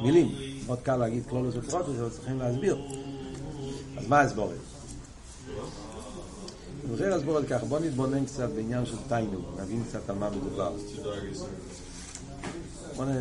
מילים. 0.02 0.28
מאוד 0.66 0.78
קל 0.82 0.96
להגיד 0.96 1.22
כללות 1.28 1.50
זה 1.50 1.62
פרטות, 1.62 1.92
אבל 2.00 2.10
צריכים 2.10 2.38
להסביר. 2.38 2.78
אז 3.96 4.08
מה 4.08 4.20
ההסבר? 4.20 4.56
להסביר 7.00 7.36
על 7.36 7.46
כך, 7.46 7.64
בוא 7.64 7.78
נתבונן 7.78 8.24
קצת 8.24 8.48
בעניין 8.48 8.86
של 8.86 8.96
תענוג, 9.08 9.44
נבין 9.62 9.84
קצת 9.88 10.10
על 10.10 10.16
מה 10.16 10.30
מדובר. 10.30 10.72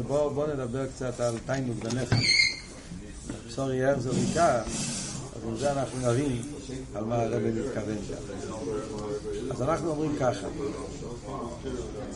בוא, 0.08 0.48
נדבר 0.48 0.88
קצת 0.88 1.20
על 1.20 1.36
תיינוג 1.46 1.78
בנפש. 1.80 2.58
סורי 3.50 3.86
הרזו 3.86 4.12
בעיקר, 4.14 4.62
אז 5.48 5.54
עם 5.54 5.58
זה 5.60 5.72
אנחנו 5.72 6.12
נבין 6.12 6.42
על 6.96 7.04
מה 7.06 7.16
הרבי 7.16 7.52
מתכוון 7.52 7.98
שם. 8.08 8.14
אז 9.52 9.62
אנחנו 9.62 9.90
אומרים 9.90 10.16
ככה, 10.20 10.48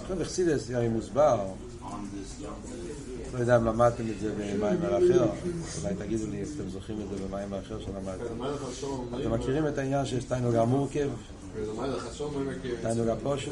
עכשיו 0.01 0.17
בחסידס 0.17 0.69
היה 0.69 0.89
מוסבר, 0.89 1.45
לא 3.33 3.39
יודע 3.39 3.57
אם 3.57 3.65
למדתם 3.65 4.03
את 4.09 4.19
זה 4.19 4.31
במיימר 4.33 4.97
אחר, 4.97 5.25
אולי 5.83 5.95
תגידו 5.97 6.27
לי 6.27 6.37
אם 6.37 6.43
אתם 6.55 6.69
זוכרים 6.69 7.01
את 7.01 7.09
זה 7.09 7.27
במיימר 7.27 7.59
אחר 7.59 7.79
שלמדתם. 7.79 8.43
אתם 9.21 9.31
מכירים 9.31 9.67
את 9.67 9.77
העניין 9.77 10.05
שיש 10.05 10.23
תיינוג 10.23 10.55
המורכב? 10.55 11.09
תיינוג 12.81 13.07
הפושט? 13.07 13.51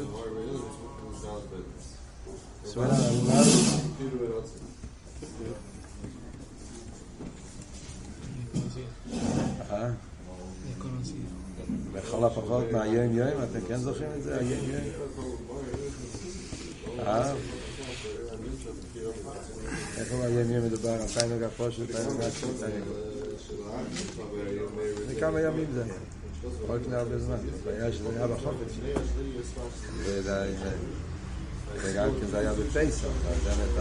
suena 2.64 2.94
אה? 9.70 9.90
לכל 11.94 12.24
הפחות 12.24 12.64
מהיום 12.72 13.16
יום, 13.16 13.28
אתם 13.28 13.60
כן 13.68 13.76
זוכרים 13.76 14.10
את 14.18 14.22
זה? 14.22 14.38
היום 14.38 14.50
יום? 14.70 14.82
אה? 16.98 17.32
איפה 19.98 20.16
מהיום 20.16 20.50
יום 20.50 20.64
מדובר? 20.64 20.96
תיינוג 21.18 21.42
הפושט, 21.42 21.82
תיינוג 21.90 22.20
עצמי, 22.20 22.50
תיינוג. 22.58 22.88
זה 25.08 25.20
כמה 25.20 25.40
ימים 25.40 25.66
זה 25.74 25.84
היה. 25.84 25.94
כל 26.66 26.76
לפני 26.76 26.96
הרבה 26.96 27.18
זמן. 27.18 27.36
הבעיה 27.62 27.92
שזה 27.92 28.08
היה 28.16 28.26
בחופש. 28.26 28.72
וגם 31.82 32.08
כן 32.20 32.26
זה 32.30 32.38
היה 32.38 32.52
בפסח, 32.54 33.08
אז 33.30 33.36
גם 33.46 33.56
את 33.64 33.78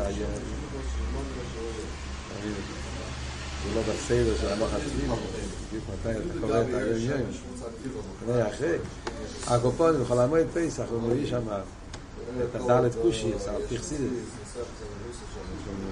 היום. 3.64 3.74
זה 3.74 3.92
לא 3.92 3.94
בסדר 3.94 4.38
של 4.42 4.54
המוח 4.54 4.70
עצמי, 4.74 5.16
בדיוק 5.68 5.84
מתי 5.94 6.18
אתה 6.18 6.40
קורא 6.42 6.62
את 6.62 6.68
היום 6.74 6.98
יום. 7.00 7.22
זה 8.26 8.48
אחרי. 8.48 8.78
הקופונים, 9.48 10.02
בכל 10.02 10.20
המועד 10.20 10.48
פסח, 10.54 10.84
הוא 10.90 11.02
מביא 11.02 11.28
שם 11.28 11.42
את 12.44 12.56
הדלת 12.56 12.92
כושי, 13.02 13.34
את 13.36 13.48
הפרסידת. 13.48 14.12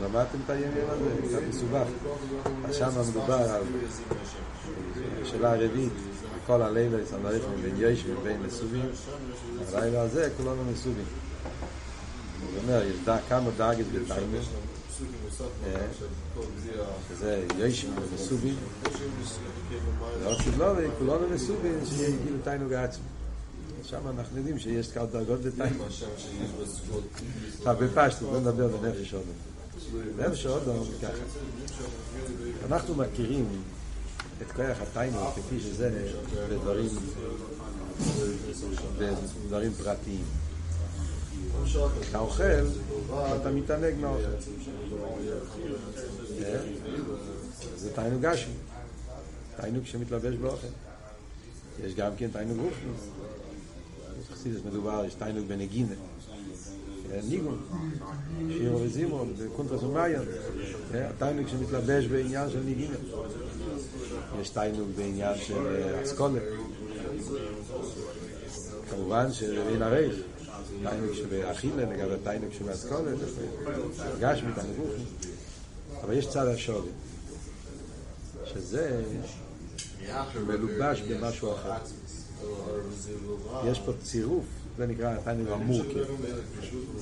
למדתם 0.04 0.38
את 0.46 0.50
היום 0.50 0.72
יום 0.78 0.90
הזה? 0.90 1.28
קצת 1.28 1.42
מסובך. 1.50 1.88
אז 2.70 2.76
שם 2.76 2.90
מדובר 3.10 3.34
על 3.34 3.62
שאלה 5.24 5.54
הרביעית, 5.54 5.94
כל 6.48 6.62
הלילה 6.62 6.98
סמריך 7.10 7.44
בין 7.62 7.76
יש 7.78 8.04
ובין 8.10 8.42
מסובים. 8.48 8.90
הלילה 9.74 10.02
הזה 10.02 10.30
כולנו 10.38 10.64
מסובים. 10.72 11.06
הוא 12.42 12.62
אומר, 12.64 12.84
יש 12.84 12.96
כמה 13.30 13.50
דאגת 13.58 13.86
בתיימר, 13.94 14.42
שזה 17.10 17.46
יש 17.58 17.86
ומסובים. 18.12 18.56
ועוד 20.24 20.38
סבלובי, 20.42 20.84
כולנו 20.98 21.30
מסובים, 21.30 21.80
שיהיה 21.86 22.18
כאילו 22.24 22.38
תיינוג 22.44 22.74
עצמי. 22.74 23.04
שם 23.84 24.08
אנחנו 24.08 24.38
יודעים 24.38 24.60
שיש 24.60 24.92
כמה 24.92 25.06
דרגות. 25.06 25.40
עכשיו 27.58 27.76
בפשטות, 27.80 28.30
בוא 28.30 28.40
נדבר 28.40 28.68
בנפש 28.68 29.14
אודום. 29.14 29.36
נפש 30.18 30.46
אודום 30.46 30.88
ככה. 31.02 31.12
אנחנו 32.66 32.96
מכירים 32.96 33.46
את 34.42 34.52
כוח 34.52 34.78
התיימר 34.82 35.32
כפי 35.36 35.60
שזה 35.60 36.10
בדברים, 36.50 36.90
בדברים 39.46 39.74
פרטיים. 39.74 40.24
אתה 42.10 42.20
אוכל, 42.20 42.44
אתה 43.42 43.52
מתענג 43.52 43.94
מהאוכל. 44.02 44.24
זה 47.78 47.94
תיינוג 47.96 48.22
גשמי. 48.22 48.54
תיינוג 49.62 49.86
שמתלבש 49.86 50.36
באוכל. 50.36 50.68
יש 51.84 51.96
גם 51.96 52.12
כן 52.18 52.30
תיינוג 52.32 52.58
רוחני. 52.58 52.92
בחסידס 54.32 54.60
מדובר, 54.66 55.04
יש 55.08 55.14
תיינוג 55.14 55.48
בנגינה. 55.48 55.94
ניגון, 57.30 57.66
שירו 58.52 58.82
וזימון, 58.82 59.34
בקונטרס 59.38 59.84
ומעיין. 59.84 60.22
אה, 60.94 61.10
התיינוג 61.10 61.48
שמתלבש 61.48 62.06
בעניין 62.06 62.50
של 62.50 62.60
נגינה. 62.66 62.96
יש 64.42 64.50
תיינוג 64.50 64.90
בעניין 64.96 65.38
של 65.38 65.86
אסכולה. 66.04 66.40
כמובן 68.90 69.32
שאין 69.32 69.82
הרייך. 69.82 70.16
תיינוג 70.84 71.14
שבאכילה 71.14 71.84
לגבי 71.84 72.16
תיינוג 72.24 72.52
שבאסכולה, 72.60 73.12
גשמי, 74.20 74.52
תיינוג 74.54 74.78
רוחני. 74.78 75.06
אבל 76.04 76.14
יש 76.14 76.28
צד 76.28 76.48
השווי, 76.48 76.90
שזה 78.46 79.04
מלובש 80.48 81.02
במשהו 81.02 81.54
אחר. 81.54 81.72
יש 83.66 83.80
פה 83.80 83.92
צירוף, 84.04 84.46
זה 84.78 84.86
נקרא 84.88 85.16
תיינוג 85.24 85.48
המורכב. 85.48 86.06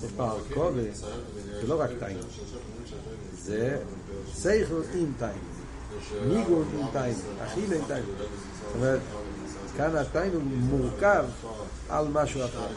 יש 0.03 0.11
פה 0.15 0.23
הרכובה, 0.23 0.81
זה 1.61 1.67
לא 1.67 1.81
רק 1.81 1.89
תיינוג. 1.99 2.25
זה 3.37 3.81
סייכל 4.33 4.81
עם 4.93 5.13
תיינוג. 5.19 5.37
ניגון 6.27 6.67
עם 6.73 6.85
תיינוג, 6.91 7.21
אכילה 7.45 7.75
עם 7.75 7.85
תיינוג. 7.87 8.15
זאת 8.17 8.75
אומרת, 8.75 8.99
כאן 9.77 9.95
התיינוג 9.95 10.43
מורכב 10.43 11.25
על 11.89 12.07
משהו 12.07 12.45
אחר. 12.45 12.67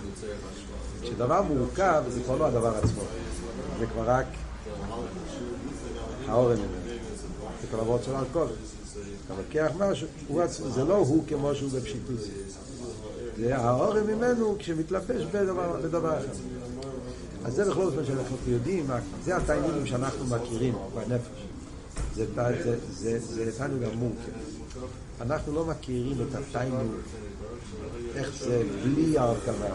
כשדבר 1.02 1.42
מורכב 1.42 2.02
זה 2.08 2.20
כבר 2.22 2.36
לא 2.36 2.46
הדבר 2.46 2.76
עצמו, 2.76 3.02
זה 3.78 3.86
כבר 3.86 4.02
רק 4.06 4.26
האורן 6.26 6.56
ממנו. 6.56 6.98
זה 7.60 7.66
כל 7.70 7.80
עבוד 7.80 8.02
של 8.02 8.14
אלכוהול. 8.14 8.48
אתה 9.26 9.34
לוקח 9.38 9.72
משהו, 9.78 10.08
זה 10.70 10.84
לא 10.84 10.96
הוא 10.96 11.24
כמו 11.28 11.54
שהוא 11.54 11.70
בפשיטות. 11.70 12.16
זה 13.36 13.56
האורן 13.56 14.06
ממנו 14.06 14.56
כשמתלבש 14.58 15.24
בדבר, 15.24 15.80
בדבר 15.82 16.18
אחר. 16.18 16.32
אז 17.44 17.54
זה 17.54 17.70
בכל 17.70 17.90
זאת 17.90 18.06
שאנחנו 18.06 18.36
יודעים, 18.46 18.86
זה 19.24 19.36
התעניינים 19.36 19.86
שאנחנו 19.86 20.26
מכירים 20.26 20.74
בנפש. 20.94 21.48
זה, 22.14 22.26
זה, 22.36 22.78
זה, 22.90 23.18
זה 23.18 23.58
תענוג 23.58 23.82
המורכב. 23.82 24.32
אנחנו 25.20 25.54
לא 25.54 25.64
מכירים 25.64 26.16
את 26.22 26.34
התענוג, 26.34 26.92
איך 28.14 28.30
זה 28.40 28.62
בלי 28.84 29.18
ההרכבה, 29.18 29.68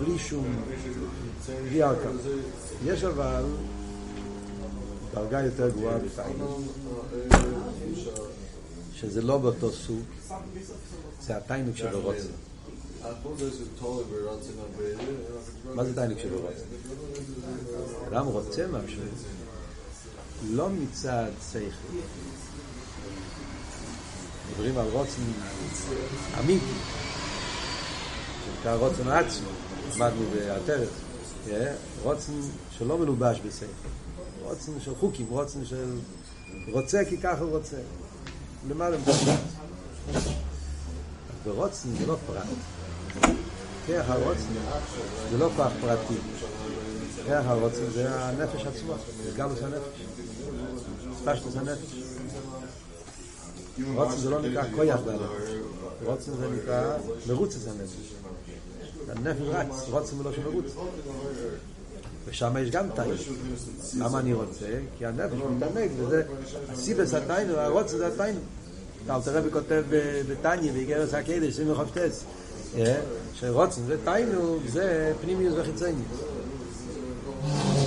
בלי 0.00 0.18
שום, 0.18 0.46
ההרכבה. 1.82 2.30
יש 2.84 3.04
אבל 3.04 3.44
דרגה 5.14 5.40
יותר 5.40 5.70
גבוהה 5.70 5.98
בתענוג, 5.98 6.62
שזה 8.94 9.22
לא 9.22 9.38
באותו 9.38 9.70
סוג, 9.72 10.02
זה 11.22 11.36
התענוג 11.36 11.76
שברוצן. 11.76 12.28
מה 15.74 15.84
זה 15.84 15.94
תענוג 15.94 16.18
שברוצן? 16.18 16.64
אדם 18.08 18.26
רוצה 18.26 18.66
משהו, 18.66 19.02
לא 20.50 20.68
מצד 20.70 21.30
שכל. 21.52 21.96
מדברים 24.50 24.78
על 24.78 24.88
רוצן 24.92 25.22
אמיתי, 26.40 26.64
שנקרא 28.44 28.74
רוצן 28.74 29.08
עצמי, 29.08 29.46
למדנו 29.96 30.22
בעטרת. 30.34 30.88
רוצן 32.02 32.32
שלא 32.70 32.98
מלובש 32.98 33.40
בשכל. 33.46 33.66
רוצן 34.42 34.72
של 34.80 34.94
חוקים, 34.94 35.26
רוצן 35.30 35.64
של 35.64 35.98
רוצה 36.72 37.04
כי 37.08 37.18
ככה 37.18 37.40
הוא 37.40 37.50
רוצה. 37.50 37.76
למעלה 38.68 38.98
מדבר. 38.98 39.32
ורוצן 41.44 41.88
זה 41.98 42.06
לא 42.06 42.16
פרט. 42.26 42.46
כרך 43.86 44.10
הרוצן 44.10 44.54
זה 45.30 45.38
לא 45.38 45.50
כוח 45.56 45.72
פרטי. 45.80 46.14
כרך 47.26 47.46
הרוצן 47.46 47.90
זה 47.94 48.14
הנפש 48.14 48.66
עצמו, 48.66 48.94
זה 49.24 49.30
גלוס 49.36 49.58
הנפש. 49.62 50.00
ספשטוס 51.22 51.56
הנפש. 51.56 51.94
רוצן 53.94 54.16
זה 54.16 54.30
לא 54.30 54.42
נקרא 54.42 54.62
כויח 54.74 55.00
בנפש. 55.00 55.50
רוצן 56.04 56.32
זה 56.36 56.48
נקרא 56.48 56.96
מרוצס 57.28 57.68
הנפש. 57.68 58.14
הנפש 59.16 59.40
רץ, 59.42 59.88
רוצן 59.90 60.20
ולא 60.20 60.32
שמרוץ. 60.32 60.64
ושם 62.26 62.54
יש 62.60 62.70
גם 62.70 62.86
תיינוג. 62.94 63.18
למה 63.98 64.18
אני 64.18 64.32
רוצה? 64.32 64.66
כי 64.98 65.06
הנפש 65.06 65.36
מתענג, 65.56 65.90
וזה 65.98 66.22
הסיבס 66.68 67.14
התיינוג, 67.14 67.56
הרוצן 67.56 67.96
זה 67.96 68.06
התיינוג. 68.06 68.42
אלתר 69.10 69.38
רבי 69.38 69.50
כותב 69.50 69.84
בתניא, 70.28 70.72
באיגרס 70.72 71.14
הקדש, 71.14 71.54
סימי 71.56 71.74
חופטס, 71.74 72.24
שרוצן 73.34 73.82
זה 73.86 73.96
תיינוג, 74.04 74.62
זה 74.66 75.12
פנימיוס 75.22 75.54
וחיצוניוס. 75.58 76.20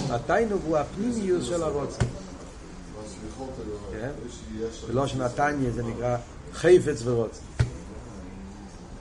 התיינוג 0.10 0.62
הוא 0.66 0.78
הפנימיוס 0.78 1.46
של 1.46 1.64
הרוצן. 1.64 2.06
ולא 4.88 5.08
שנתניה 5.08 5.72
זה 5.72 5.84
נקרא 5.84 6.18
חפץ 6.54 7.02
ורוצן. 7.04 7.42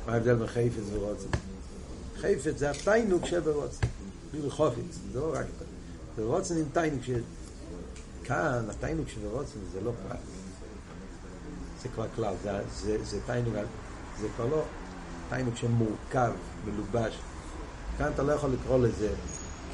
מה 0.07 0.13
ההבדל 0.13 0.35
בין 0.35 0.47
חפץ 0.47 0.85
ורוצן? 0.93 1.29
חפץ 2.21 2.59
זה 2.59 2.71
התיינוג 2.71 3.27
שברוצן. 3.27 3.87
בלי 4.33 4.51
חופץ, 4.51 4.99
זה 5.13 5.21
לא 5.21 5.33
רק... 5.35 5.47
זה 6.17 6.25
רוצן 6.25 6.57
עם 6.57 6.65
תיינוג 6.73 7.03
ש... 7.03 7.11
כאן, 8.25 8.65
התיינוג 8.71 9.09
שברוצן 9.09 9.59
זה 9.73 9.81
לא 9.81 9.93
פרט. 10.09 10.19
זה 11.83 11.89
כבר 11.89 12.07
כלל, 12.17 12.35
זה, 12.43 12.61
זה, 12.77 13.05
זה 13.05 13.21
תיינוג, 13.27 13.55
זה 14.21 14.29
כבר 14.37 14.47
לא 14.47 14.63
תיינוג 15.29 15.57
שמורכב, 15.57 16.33
מלובש. 16.65 17.19
כאן 17.99 18.11
אתה 18.15 18.23
לא 18.23 18.33
יכול 18.33 18.51
לקרוא 18.51 18.79
לזה, 18.79 19.11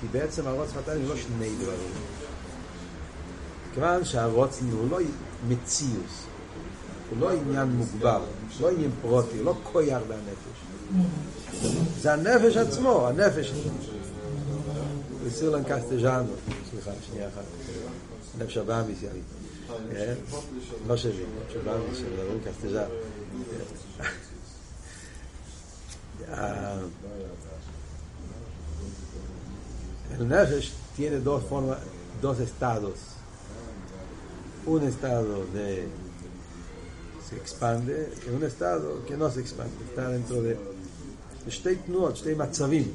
כי 0.01 0.07
בעצם 0.11 0.47
הרוצן 0.47 0.77
והתיינוג 0.77 1.09
לא 1.09 1.17
שני 1.17 1.51
דברים. 1.61 1.93
כיוון 3.75 4.05
שהרוצן 4.05 4.71
הוא 4.71 4.91
לא 4.91 4.99
מציאוס, 5.49 6.27
הוא 7.11 7.21
לא 7.21 7.33
עניין 7.33 7.69
מוגבל, 7.69 8.21
לא 8.61 8.71
עניין 8.71 8.91
פרוטי, 9.03 9.37
הוא 9.37 9.45
לא 9.45 9.55
קויר 9.63 9.99
בהנפש. 10.09 10.63
זה 12.02 12.14
הנפש 12.14 12.58
עצמו, 12.58 13.08
הנפש. 13.08 13.54
בסירלן 15.26 15.64
קסטג'אנו, 15.64 16.34
סליחה, 16.72 16.92
שנייה 17.08 17.28
אחת. 17.28 17.44
נפש 18.38 18.58
הבאמיס 18.58 18.98
יאלי. 19.04 19.22
לא 20.88 20.98
שלי, 20.98 21.24
נפש 21.46 21.56
הבאמיס, 21.56 22.00
מדברים 22.00 22.40
קסטג'אן. 22.46 22.88
El 30.18 30.28
nefesh 30.28 30.72
tiene 30.96 31.20
dos 31.20 31.44
formas, 31.44 31.78
dos 32.22 32.40
estados. 32.40 32.98
Un 34.66 34.84
estado 34.84 35.46
de 35.54 35.88
se 37.28 37.36
expande 37.36 38.12
y 38.26 38.30
un 38.30 38.44
estado 38.44 39.06
que 39.06 39.16
no 39.16 39.30
se 39.30 39.40
expande, 39.42 39.76
está 39.90 40.10
dentro 40.10 40.42
de 40.42 40.58
שתי 41.49 41.77
תנועות, 41.77 42.17
שתי 42.17 42.35
מצבים. 42.35 42.93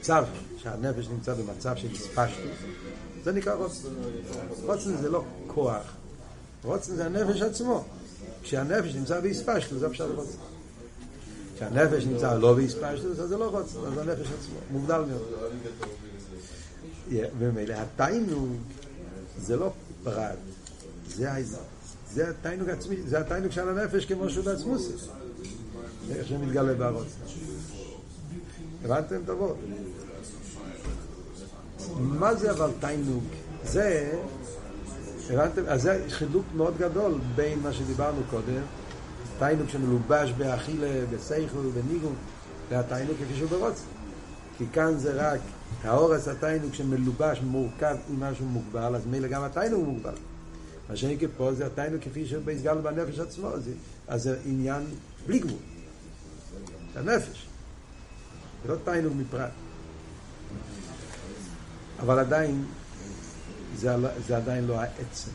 מצב 0.00 0.24
שהנפש 0.62 1.08
נמצא 1.08 1.34
במצב 1.34 1.76
של 1.76 1.88
הספשטות, 1.92 2.50
זה 3.24 3.32
נקרא 3.32 3.54
רוצן. 3.54 3.88
רוצן 4.64 4.96
זה 4.96 5.10
לא 5.10 5.24
כוח, 5.46 5.82
רוצן 6.64 6.96
זה 6.96 7.06
הנפש 7.06 7.42
עצמו. 7.42 7.84
כשהנפש 8.42 8.94
נמצא 8.94 9.20
בהספשטות, 9.20 9.78
זה 9.78 9.86
אפשר 9.86 10.12
רוצן. 10.12 10.38
כשהנפש 11.56 12.04
נמצא 12.04 12.38
לא 12.38 12.54
בהספשטות, 12.54 13.18
אז 13.18 13.28
זה 13.28 13.36
לא 13.36 13.44
רוצן, 13.44 13.78
אז 13.78 13.98
הנפש 13.98 14.26
עצמו, 14.26 14.58
מוגדל 14.70 15.00
מאוד. 15.08 15.32
ומילא 17.38 17.74
התיינוג 17.74 18.56
זה 19.38 19.56
לא 19.56 19.72
פרט, 20.04 20.36
זה, 21.08 21.30
זה 22.12 22.30
התיינוג 22.30 22.70
עצמי, 22.70 22.96
זה 23.06 23.18
התיינוג 23.18 23.52
של 23.52 23.68
הנפש 23.68 24.04
כמו 24.04 24.30
שהוא 24.30 24.44
בעצמו 24.44 24.76
איך 26.16 26.28
שמתגלה 26.28 26.74
בארוץ. 26.74 27.06
הבנתם 28.84 29.16
את? 29.24 29.30
מה 31.98 32.34
זה 32.34 32.50
אבל 32.50 32.70
תיינוג? 32.80 33.24
זה, 33.64 34.12
הבנתם? 35.30 35.62
אז 35.66 35.82
זה 35.82 36.04
חילוק 36.08 36.44
מאוד 36.56 36.78
גדול 36.78 37.14
בין 37.34 37.58
מה 37.58 37.72
שדיברנו 37.72 38.20
קודם, 38.30 38.62
תיינוג 39.38 39.68
שמלובש 39.68 40.32
באכילה, 40.32 41.06
בסייכל, 41.10 41.58
בניגון, 41.74 42.14
והתיינוג 42.70 43.16
כפי 43.16 43.36
שהוא 43.36 43.50
ברוץ. 43.50 43.82
כי 44.58 44.64
כאן 44.72 44.98
זה 44.98 45.32
רק 45.32 45.40
האורס 45.82 46.28
התיינוג 46.28 46.74
שמלובש, 46.74 47.40
מורכב 47.42 47.96
עם 48.10 48.20
משהו 48.20 48.46
מוגבל, 48.46 48.96
אז 48.96 49.06
מילא 49.06 49.28
גם 49.28 49.42
התיינוג 49.42 49.84
מוגבל. 49.88 50.14
מה 50.88 50.96
שאני 50.96 51.16
פה 51.36 51.54
זה 51.54 51.66
התיינוג 51.66 52.00
כפי 52.00 52.26
שבהסגל 52.26 52.78
בנפש 52.78 53.18
עצמו, 53.18 53.48
אז 54.08 54.22
זה 54.22 54.38
עניין 54.44 54.82
בלי 55.26 55.38
גבול. 55.38 55.58
הנפש. 56.98 57.46
זה 58.62 58.72
לא 58.72 58.76
תיינוג 58.84 59.12
מפרט. 59.16 59.50
אבל 62.00 62.18
עדיין, 62.18 62.64
זה, 63.76 63.94
זה 64.26 64.36
עדיין 64.36 64.66
לא 64.66 64.80
העצם. 64.80 65.30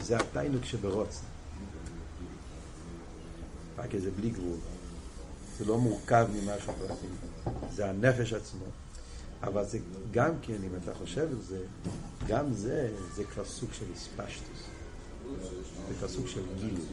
זה 0.00 0.16
התיינוג 0.16 0.64
שברוצן. 0.64 1.26
רק 3.78 3.94
איזה 3.94 4.10
בלי 4.10 4.30
גבול. 4.30 4.58
זה 5.58 5.64
לא 5.64 5.78
מורכב 5.78 6.26
ממשהו 6.32 6.72
פרטי. 6.78 7.06
זה 7.72 7.90
הנפש 7.90 8.32
עצמו. 8.32 8.64
אבל 9.42 9.64
זה 9.64 9.78
גם 10.10 10.30
כן, 10.42 10.56
אם 10.64 10.70
אתה 10.82 10.94
חושב 10.94 11.28
על 11.30 11.42
זה, 11.42 11.58
גם 12.28 12.52
זה, 12.52 12.90
זה 13.14 13.24
כבר 13.24 13.44
סוג 13.44 13.72
של 13.72 13.84
הספשטוס. 13.94 14.58
זה 15.88 15.94
כבר 15.98 16.08
סוג 16.08 16.26
של 16.26 16.42
גילוי. 16.58 16.84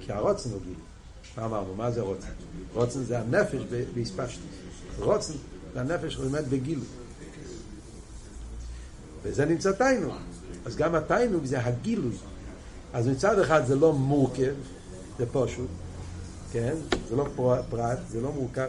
כי 0.00 0.12
הרוצן 0.12 0.50
הוא 0.50 0.60
גילוי. 0.60 0.89
מה 1.36 1.44
אמרנו? 1.44 1.74
מה 1.74 1.90
זה 1.90 2.00
רוצן? 2.00 2.28
רוצן 2.74 3.04
זה 3.04 3.20
הנפש 3.20 3.62
בהספשטוס. 3.94 4.44
רוצן 4.98 5.32
זה 5.74 5.80
הנפש 5.80 6.16
באמת 6.16 6.48
בגילוי. 6.48 6.86
וזה 9.22 9.44
נמצא 9.44 9.72
תיינוג. 9.72 10.14
אז 10.64 10.76
גם 10.76 10.94
התיינוג 10.94 11.44
זה 11.44 11.64
הגילוי. 11.64 12.16
אז 12.92 13.08
מצד 13.08 13.38
אחד 13.38 13.66
זה 13.66 13.74
לא 13.74 13.92
מורכב, 13.92 14.54
זה 15.18 15.26
פשוט, 15.32 15.68
כן? 16.52 16.74
זה 17.08 17.16
לא 17.16 17.26
פרט, 17.70 17.98
זה 18.10 18.20
לא 18.20 18.32
מורכב, 18.32 18.68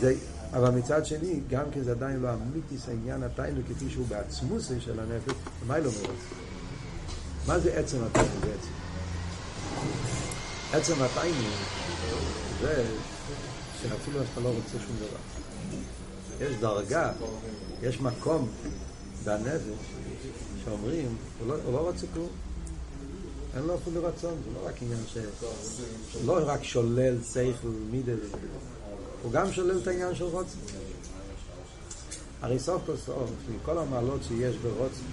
זה, 0.00 0.14
אבל 0.52 0.70
מצד 0.70 1.06
שני, 1.06 1.40
גם 1.50 1.64
כי 1.72 1.82
זה 1.82 1.90
עדיין 1.90 2.20
לא 2.20 2.28
אמיתיס 2.34 2.88
העניין 2.88 3.22
התיינוג 3.22 3.64
כפי 3.68 3.90
שהוא 3.90 4.06
בעצמוס 4.08 4.72
של 4.78 5.00
הנפש, 5.00 5.32
מה 5.66 5.78
לא 5.78 5.84
מרוצה? 5.84 6.12
מה 7.46 7.58
זה 7.58 7.74
עצם 7.74 7.98
התיינוג 8.04 8.40
בעצם? 8.40 8.70
עצם 10.72 11.02
התיינוג 11.02 11.85
זה 12.60 12.84
שאפילו 13.82 14.20
אתה 14.22 14.40
לא 14.40 14.48
רוצה 14.48 14.84
שום 14.86 14.96
דבר. 14.96 16.46
יש 16.46 16.56
דרגה, 16.60 17.12
יש 17.82 18.00
מקום 18.00 18.48
בנפש 19.24 19.60
שאומרים, 20.64 21.16
הוא 21.38 21.48
לא, 21.48 21.54
הוא 21.64 21.72
לא 21.72 21.78
רוצה 21.78 22.06
כלום. 22.14 22.28
אין 23.56 23.62
לו 23.62 23.74
אפילו 23.74 24.04
רצון, 24.04 24.34
זה 24.44 24.50
לא 24.54 24.68
רק 24.68 24.82
עניין 24.82 25.00
ש... 25.06 25.18
לא 26.24 26.38
רק 26.46 26.62
שולל 26.62 27.18
שכל 27.22 27.68
מידה, 27.90 28.12
הוא 29.22 29.32
גם 29.32 29.52
שולל 29.52 29.78
את 29.82 29.86
העניין 29.86 30.14
של 30.14 30.24
רוצן. 30.24 30.58
הרי 32.42 32.58
סוף 32.58 32.82
כל 32.86 32.96
סוף, 32.96 33.30
מכל 33.56 33.78
המעלות 33.78 34.20
שיש 34.28 34.56
ברוצן, 34.56 35.06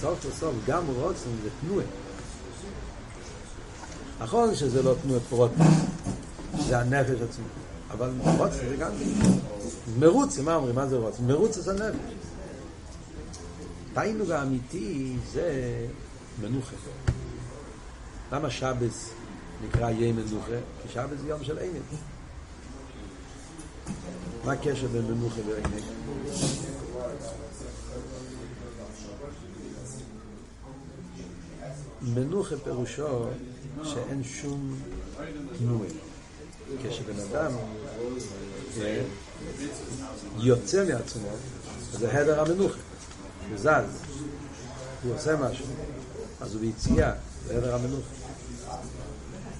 סוף 0.00 0.22
כל 0.22 0.30
סוף 0.40 0.54
גם 0.66 0.86
רוצן 0.86 1.30
זה 1.42 1.50
תנועה. 1.60 2.03
נכון 4.20 4.54
שזה 4.54 4.82
לא 4.82 4.94
תנועה 5.02 5.20
פרוט, 5.20 5.50
זה 6.68 6.78
הנפש 6.78 7.20
עצמו, 7.30 7.44
אבל 7.90 8.10
רוצן 8.38 8.68
זה 8.68 8.76
גם 8.76 8.90
מרוץ, 9.98 10.38
מה 10.38 10.54
אומרים? 10.54 10.74
מה 10.74 10.86
זה 10.86 10.96
רוצן? 10.96 11.24
מרוץ 11.24 11.58
זה 11.58 11.70
הנפש. 11.70 11.98
התיינוג 13.90 14.30
האמיתי 14.30 15.16
זה 15.32 15.76
מנוחה. 16.42 16.76
למה 18.32 18.50
שבס 18.50 19.10
נקרא 19.64 19.90
יהיה 19.90 20.12
מנוחה? 20.12 20.56
כי 20.82 20.88
שבס 20.88 21.20
זה 21.22 21.28
יום 21.28 21.44
של 21.44 21.58
עינג. 21.58 21.76
מה 24.44 24.52
הקשר 24.52 24.86
בין 24.92 25.04
מנוחה 25.04 25.40
ועינג? 25.48 25.84
מנוחה 32.04 32.54
פירושו 32.64 33.26
שאין 33.84 34.24
שום 34.24 34.80
תנועה. 35.58 35.88
כשבן 36.82 37.20
אדם 37.20 37.52
יוצא 40.38 40.84
מעצמו, 40.84 41.28
זה 41.92 42.20
הדר 42.20 42.40
המנוחה. 42.40 42.78
הוא 43.48 43.58
זז, 43.58 44.02
הוא 45.02 45.14
עושה 45.14 45.36
משהו, 45.36 45.66
אז 46.40 46.54
הוא 46.54 46.60
ביציאה, 46.60 47.12
זה 47.46 47.56
עבר 47.56 47.74
המנוחה. 47.74 48.10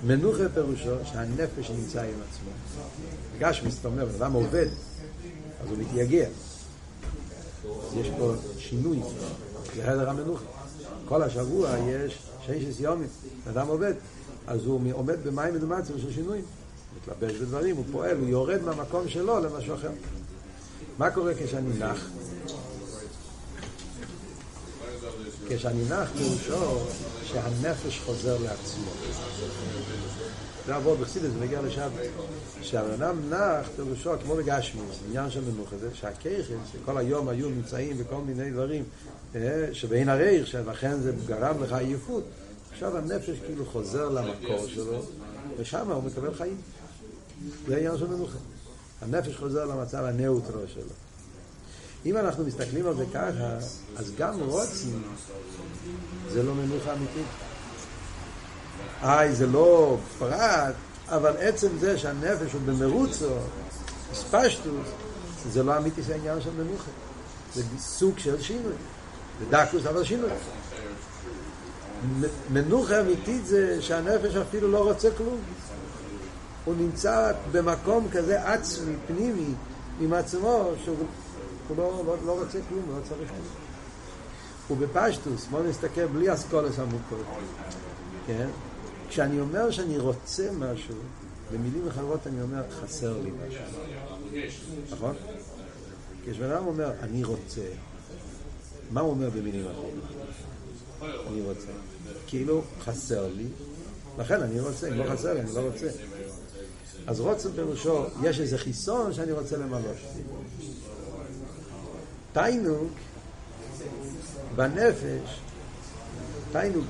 מנוחה 0.06 0.48
פירושו 0.54 0.94
שהנפש 1.04 1.70
נמצא 1.70 2.02
עם 2.02 2.14
עצמו. 2.28 2.50
גשמי, 3.38 3.70
זאת 3.70 3.84
אומרת, 3.84 4.14
אדם 4.14 4.32
עובד, 4.32 4.66
אז 5.62 5.68
הוא 5.68 5.78
מתייגע. 5.78 6.26
יש 7.96 8.06
פה 8.18 8.32
שינוי, 8.58 9.00
זה 9.76 9.90
הדר 9.90 10.10
המנוחה. 10.10 10.44
כל 11.08 11.22
השבוע 11.22 11.78
יש 11.78 12.18
ששת 12.46 12.80
יומים, 12.80 13.08
אדם 13.50 13.66
עובד, 13.66 13.92
אז 14.46 14.64
הוא 14.64 14.80
עומד 14.92 15.16
במים 15.24 15.54
מדומצים 15.54 15.98
של 15.98 16.12
שינויים. 16.12 16.44
מתלבש 16.96 17.36
בדברים, 17.36 17.76
הוא 17.76 17.84
פועל, 17.92 18.16
הוא 18.16 18.28
יורד 18.28 18.62
מהמקום 18.62 19.08
שלו 19.08 19.40
למשהו 19.40 19.74
אחר. 19.74 19.90
מה 20.98 21.10
קורה 21.10 21.32
כשאני 21.34 21.78
נח? 21.78 22.08
כשאני 25.48 25.82
נח 25.88 26.10
פירושו 26.18 26.78
שהנפש 27.24 28.00
חוזר 28.04 28.36
לעצמו. 28.42 28.90
זה 30.66 30.74
עבוד 30.74 31.00
בחסידס, 31.00 31.30
זה 31.30 31.40
מגיע 31.40 31.62
לשם. 31.62 31.88
כשהבן 32.60 32.90
אדם 32.90 33.16
נח 33.30 33.68
פירושו, 33.76 34.10
כמו 34.24 34.36
בגשמי, 34.36 34.80
זה 34.80 35.06
עניין 35.08 35.30
של 35.30 35.40
מנוחה, 35.40 35.76
זה 35.76 35.88
שהכיכן, 35.94 36.56
שכל 36.72 36.98
היום 36.98 37.28
היו 37.28 37.48
נמצאים 37.48 37.98
בכל 37.98 38.20
מיני 38.26 38.50
דברים, 38.50 38.84
שבין 39.72 40.08
הריח, 40.08 40.46
שלכן 40.46 41.00
זה 41.00 41.12
גרם 41.26 41.62
לך 41.62 41.72
עייפות, 41.72 42.24
עכשיו 42.72 42.96
הנפש 42.96 43.38
כאילו 43.46 43.66
חוזר 43.66 44.08
למקור 44.08 44.68
שלו, 44.68 45.02
ושם 45.58 45.90
הוא 45.90 46.02
מקבל 46.02 46.34
חיים. 46.34 46.56
זה 47.66 47.76
עניין 47.76 47.98
של 47.98 48.06
מנוחה. 48.06 48.38
הנפש 49.02 49.36
חוזר 49.36 49.64
למצב 49.64 50.04
הנאוטרו 50.04 50.60
שלו. 50.74 50.82
אם 52.06 52.16
אנחנו 52.16 52.44
מסתכלים 52.44 52.86
על 52.86 52.96
זה 52.96 53.04
ככה, 53.14 53.56
אז 53.96 54.12
גם 54.18 54.40
רוצים 54.40 55.02
זה 56.32 56.42
לא 56.42 56.54
מנוחה 56.54 56.92
אמיתית. 56.92 57.26
איי, 59.02 59.34
זה 59.34 59.46
לא 59.46 59.96
פרט, 60.18 60.74
אבל 61.08 61.36
עצם 61.36 61.68
זה 61.80 61.98
שהנפש 61.98 62.52
הוא 62.52 62.60
במרוצו, 62.66 63.34
ספשטוס, 64.14 64.88
זה 65.50 65.62
לא 65.62 65.78
אמיתי 65.78 66.02
זה 66.02 66.14
העניין 66.14 66.40
של 66.40 66.50
מנוחה. 66.50 66.90
זה 67.54 67.62
סוג 67.78 68.18
של 68.18 68.42
שינוי. 68.42 68.72
זה 69.38 69.44
דקוס, 69.50 69.86
אבל 69.86 70.04
שינוי. 70.04 70.30
מנוחה 72.52 73.00
אמיתית 73.00 73.46
זה 73.46 73.82
שהנפש 73.82 74.36
אפילו 74.36 74.70
לא 74.70 74.84
רוצה 74.84 75.08
כלום. 75.16 75.38
הוא 76.64 76.74
נמצא 76.78 77.32
במקום 77.52 78.08
כזה 78.12 78.52
עצמי, 78.52 78.94
פנימי, 79.06 79.54
עם 80.00 80.12
עצמו, 80.12 80.70
שהוא 80.84 80.96
לא, 81.76 82.02
לא, 82.06 82.16
לא 82.26 82.40
רוצה 82.40 82.58
כלום, 82.68 82.82
לא 82.88 83.00
צריך 83.08 83.30
כלום. 83.30 83.64
ובפשטוס, 84.70 85.46
בואו 85.46 85.62
נסתכל 85.62 86.06
בלי 86.06 86.34
אסכולס 86.34 86.78
עמוקות, 86.78 87.26
כן? 88.26 88.48
כשאני 89.08 89.40
אומר 89.40 89.70
שאני 89.70 89.98
רוצה 89.98 90.48
משהו, 90.58 90.94
במילים 91.52 91.88
אחרות 91.88 92.26
אני 92.26 92.42
אומר, 92.42 92.62
חסר 92.82 93.18
לי 93.22 93.30
משהו. 93.48 93.62
נכון? 94.90 95.14
כשבן 96.24 96.50
אדם 96.50 96.66
אומר, 96.66 96.90
אני 97.02 97.24
רוצה, 97.24 97.60
מה 98.90 99.00
הוא 99.00 99.10
אומר 99.10 99.30
במילים 99.30 99.66
אחרות? 99.70 99.92
אני 101.02 101.42
רוצה. 101.42 101.66
כאילו, 102.26 102.62
חסר 102.80 103.28
לי, 103.36 103.46
לכן 104.18 104.42
אני 104.42 104.60
רוצה, 104.60 104.88
אם 104.88 104.94
לא 104.94 105.04
חסר 105.10 105.34
לי, 105.34 105.40
אני 105.40 105.54
לא 105.54 105.60
רוצה. 105.60 105.86
אז 107.06 107.20
רוצה 107.20 107.48
פירושו, 107.54 108.04
יש 108.22 108.40
איזה 108.40 108.58
חיסון 108.58 109.12
שאני 109.12 109.32
רוצה 109.32 109.56
למלא. 109.56 109.90
תיינוק 112.32 112.92
בנפש, 114.56 115.40
תיינוק, 116.52 116.84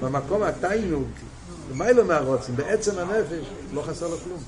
במקום 0.00 0.42
התיינוק, 0.42 1.08
לא 1.76 2.04
מהרוצים, 2.04 2.56
בעצם 2.56 2.98
הנפש, 2.98 3.46
לא 3.72 3.82
חסר 3.82 4.08
לו 4.08 4.16
כלום. 4.16 4.42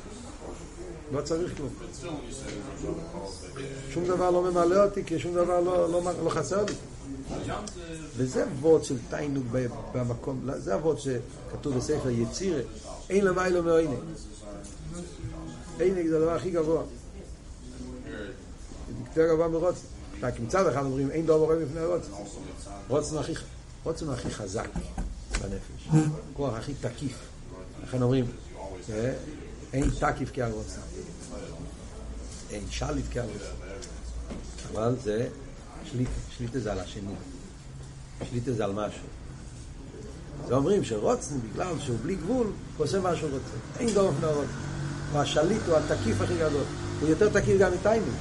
לא 1.13 1.21
צריך 1.23 1.57
כלום. 1.57 1.69
שום 3.91 4.05
דבר 4.05 4.31
לא 4.31 4.43
ממלא 4.43 4.85
אותי, 4.85 5.05
כי 5.05 5.19
שום 5.19 5.35
דבר 5.35 5.61
לא, 5.61 5.93
לא, 5.93 6.03
לא 6.25 6.31
חסר 6.31 6.65
לי. 6.65 6.73
וזה 8.17 8.45
וורד 8.61 8.85
של 8.85 8.97
תיינוק 9.11 9.45
במקום, 9.95 10.41
זה 10.57 10.75
הוורד 10.75 10.97
שכתוב 10.99 11.77
בספר 11.77 12.11
יצירה, 12.11 12.61
אין 13.11 13.25
למיילו 13.25 13.63
מעויני. 13.63 13.97
עינג 15.79 16.07
זה 16.07 16.17
הדבר 16.17 16.33
הכי 16.33 16.51
גבוה. 16.51 16.83
זה 19.15 19.21
יותר 19.21 19.35
גבוה 19.35 19.49
מרוצן. 19.49 19.87
רק 20.23 20.41
מצד 20.41 20.67
אחד 20.67 20.85
אומרים, 20.85 21.11
אין 21.11 21.27
דור 21.27 21.47
רואה 21.47 21.57
בפני 21.57 21.81
הרוצן. 21.81 22.13
רוצן 22.89 23.19
הכי, 23.19 23.33
רוצן 23.85 24.09
הכי 24.09 24.31
חזק 24.31 24.69
בנפש. 25.43 26.03
כוח 26.37 26.55
הכי 26.55 26.75
תקיף. 26.75 27.19
לכן 27.83 28.03
אומרים, 28.03 28.25
אין 29.73 29.91
תקיף 29.91 30.31
כהרוצן. 30.35 30.81
אין 32.51 32.65
שליט 32.71 33.05
כהרוצן. 33.11 33.45
אבל 34.73 34.97
זה 35.03 35.29
שליטה, 35.85 36.11
שליטה 36.37 36.61
זה 36.61 36.73
על 36.73 36.81
השני. 36.81 37.15
שליטה 38.31 38.53
זה 38.53 38.65
על 38.65 38.73
משהו. 38.73 39.07
זה 40.49 40.55
אומרים 40.55 40.85
שרוצן, 40.85 41.35
בגלל 41.41 41.81
שהוא 41.81 41.99
בלי 42.03 42.15
גבול, 42.15 42.47
הוא 42.77 42.85
עושה 42.87 43.01
מה 43.01 43.17
שהוא 43.17 43.31
רוצה. 43.31 43.79
אין 43.79 43.95
דור 43.95 44.11
בפני 44.11 44.27
הרוצן. 44.27 44.53
הוא 45.13 45.21
השליט, 45.21 45.63
הוא 45.67 45.77
התקיף 45.77 46.21
הכי 46.21 46.35
גדול. 46.35 46.65
הוא 47.01 47.09
יותר 47.09 47.41
תקיף 47.41 47.61
גם 47.61 47.73
איתנו. 47.73 48.13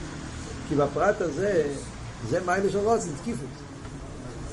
כי 0.69 0.75
בפרט 0.75 1.21
הזה, 1.21 1.75
זה 2.29 2.39
מיילה 2.45 2.71
של 2.71 2.77
רוצן, 2.77 3.09
תקיפות. 3.21 3.47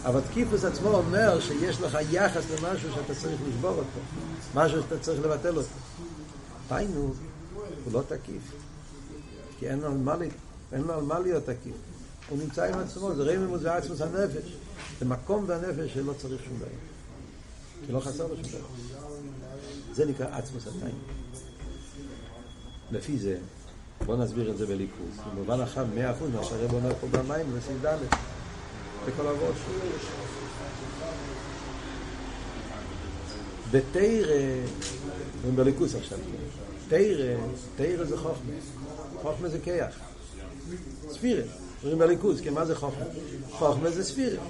אבל 0.05 0.21
תקיפוס 0.21 0.65
עצמו 0.65 0.89
אומר 0.89 1.41
שיש 1.41 1.81
לך 1.81 1.99
יחס 2.11 2.45
למשהו 2.51 2.91
שאתה 2.95 3.15
צריך 3.15 3.41
לשבור 3.49 3.71
אותו. 3.71 4.01
משהו 4.55 4.83
שאתה 4.83 4.99
צריך 4.99 5.21
לבטל 5.21 5.57
אותו. 5.57 5.69
תיינו, 6.69 7.15
הוא 7.85 7.93
לא 7.93 8.03
תקיף. 8.09 8.43
כי 9.59 9.69
אין 9.69 9.85
על 9.85 9.91
מה, 9.91 10.15
אין 10.73 10.91
על 10.91 11.03
מה 11.03 11.19
להיות 11.19 11.45
תקיף. 11.45 11.75
הוא 12.29 12.39
נמצא 12.39 12.65
עם 12.65 12.79
עצמו, 12.79 13.15
זה 13.15 13.23
רמי 13.23 13.59
זה 13.59 13.75
עצמוס 13.75 14.01
הנפש. 14.01 14.57
זה 14.99 15.05
מקום 15.05 15.47
בנפש 15.47 15.95
שלא 15.95 16.13
צריך 16.13 16.45
שום 16.45 16.57
דבר. 16.57 16.69
כי 17.87 17.93
לא 17.93 18.01
חסר 18.01 18.27
לו 18.27 18.37
שום 18.37 18.45
דבר. 18.45 18.69
זה 19.93 20.07
נקרא 20.07 20.27
עצמוס 20.37 20.67
התיינו. 20.67 20.99
לפי 22.91 23.19
זה, 23.19 23.39
בואו 24.07 24.17
נסביר 24.17 24.51
את 24.51 24.59
זה 24.59 24.67
בליכוז. 24.67 25.17
במובן 25.35 25.59
מאה 25.95 26.13
אחוז, 26.13 26.31
מה 26.35 26.45
שהרב 26.45 26.75
אומר 26.75 26.93
פה 27.01 27.07
במים, 27.07 27.47
בסעיד 27.57 27.87
ד', 27.87 27.99
בכל 29.07 29.27
הראש. 29.27 29.59
בתרא, 33.71 34.37
בליכוז 35.55 35.95
עכשיו, 35.95 36.19
תרא, 36.89 37.37
תרא 37.77 38.05
זה 38.05 38.17
חוכמה. 38.17 38.53
חוכמה 39.23 39.49
זה 39.49 39.59
כיח. 39.65 39.95
ספירה. 41.11 41.43
אומרים 41.83 41.99
בליכוז, 41.99 42.41
כן, 42.41 42.55
מה 42.55 42.65
זה 42.65 42.75
חוכמה? 42.75 43.05
חוכמה 43.51 43.91
זה 43.91 44.05
ספירה. 44.05 44.43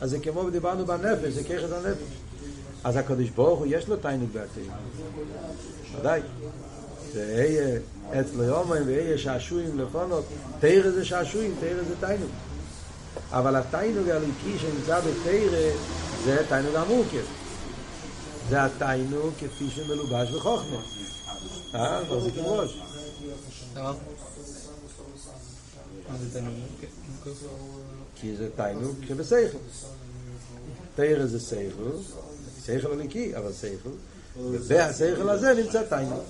אז 0.00 0.10
זה 0.10 0.18
כמו 0.18 0.50
דיברנו 0.50 0.86
בנפש, 0.86 1.32
זה 1.32 1.44
כיח 1.44 1.64
את 1.64 1.72
הנפש. 1.72 2.12
אז 2.84 2.96
הקדוש 2.96 3.30
ברוך 3.30 3.58
הוא 3.58 3.66
יש 3.70 3.88
לו 3.88 3.96
תיינוק 3.96 4.30
בעתיד. 4.32 4.70
ודאי. 6.00 6.20
ואהיה 7.14 7.78
אצלו 8.12 8.42
יומיים 8.42 8.82
ואהיה 8.86 9.18
שעשועים 9.18 9.78
לפונות 9.78 10.24
תרא 10.60 10.90
זה 10.90 11.04
שעשועים, 11.04 11.54
תרא 11.60 11.82
זה 11.88 11.94
תיינוג 12.00 12.30
אבל 13.30 13.56
התיינוג 13.56 14.08
הליקי 14.08 14.58
שנמצא 14.58 15.00
בתרא 15.00 15.70
זה 16.24 16.42
תיינוג 16.48 16.74
המורכב 16.74 17.39
זה 18.50 18.64
התיינוג 18.64 19.34
כפי 19.38 19.70
שמלובש 19.70 20.30
בחוכמה 20.30 20.82
אה? 21.74 22.02
מחזיקים 22.02 22.44
ראש 22.44 22.78
כי 28.14 28.36
זה 28.36 28.48
תיינוג 28.56 28.96
שבסייכל 29.08 29.58
תרא 30.94 31.26
זה 31.26 31.40
סייכל 31.40 31.90
סייכל 32.64 32.92
הליקי 32.92 33.36
אבל 33.36 33.52
סייכל 33.52 33.88
ובהסייכל 34.36 35.28
הזה 35.28 35.54
נמצא 35.54 35.82
תיינוג 35.82 36.22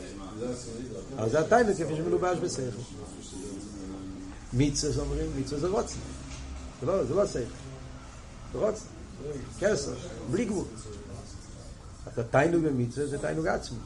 אז 1.19 1.31
זה 1.31 1.41
התיינוג 1.41 1.75
כפי 1.75 1.97
שמלובש 1.97 2.39
בשכל. 2.39 2.83
מיצוס 4.53 4.99
אומרים, 4.99 5.31
מיצוס 5.37 5.61
זה 5.61 5.69
רוצן. 5.69 5.95
זה 6.81 6.87
לא, 6.87 7.05
זה 7.05 7.15
לא 7.15 7.27
שכל. 7.27 7.41
זה 8.53 8.59
רוצן. 8.59 8.85
כסר, 9.61 9.93
בלי 10.31 10.45
גבול. 10.45 10.65
אז 12.13 12.19
התיינוג 12.19 12.65
במיצוס 12.65 13.11
זה 13.11 13.19
תיינוג 13.19 13.47
עצמי. 13.47 13.79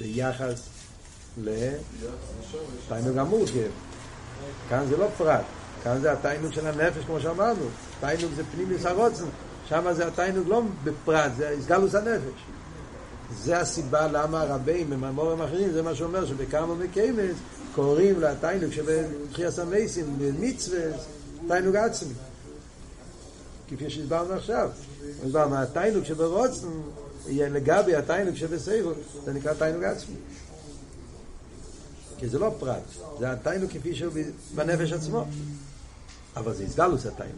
ביחס 0.00 0.68
לתיינוג 1.38 3.18
המורכב. 3.18 3.70
כאן 4.68 4.86
זה 4.88 4.96
לא 4.96 5.08
פרט. 5.18 5.44
כאן 5.84 6.00
זה 6.00 6.12
התיינוג 6.12 6.52
של 6.52 6.66
הנפש, 6.66 7.04
כמו 7.04 7.20
שאמרנו. 7.20 7.64
תיינוג 8.00 8.32
זה 8.36 8.42
פנימיוס 8.54 8.86
הרוצן. 8.86 9.24
שם 9.68 9.92
זה 9.92 10.06
התיינוג 10.06 10.48
לא 10.48 10.62
בפרט, 10.84 11.32
זה 11.36 11.48
הסגלוס 11.48 11.94
הנפש. 11.94 12.40
זה 13.40 13.58
הסיבה 13.58 14.08
למה 14.08 14.42
הרבים 14.42 14.90
במאמורים 14.90 15.42
אחרים, 15.42 15.72
זה 15.72 15.82
מה 15.82 15.94
שאומר 15.94 16.26
שבכמה 16.26 16.74
מקיימס 16.74 17.36
קוראים 17.74 18.20
לתיינוג 18.20 18.72
שבתחייה 18.72 19.50
סמייסים, 19.50 20.18
במצווה, 20.18 20.80
תיינוג 21.48 21.76
עצמי. 21.76 22.14
כפי 23.68 23.90
שהסברנו 23.90 24.34
עכשיו. 24.34 24.70
הסברנו, 25.26 25.56
התיינוג 25.56 26.04
שברוצן 26.04 26.66
יהיה 27.26 27.48
לגבי 27.48 27.94
התיינוג 27.96 28.34
שבסייבו, 28.34 28.90
זה 29.24 29.32
נקרא 29.32 29.54
תיינוג 29.54 29.84
עצמי. 29.84 30.14
כי 32.18 32.28
זה 32.28 32.38
לא 32.38 32.54
פרט, 32.58 32.82
זה 33.18 33.32
התיינוג 33.32 33.70
כפי 33.70 33.94
שהוא 33.94 34.12
בנפש 34.54 34.92
עצמו. 34.92 35.24
אבל 36.36 36.54
זה 36.54 36.64
הסגלוס 36.64 37.06
התיינוג. 37.06 37.36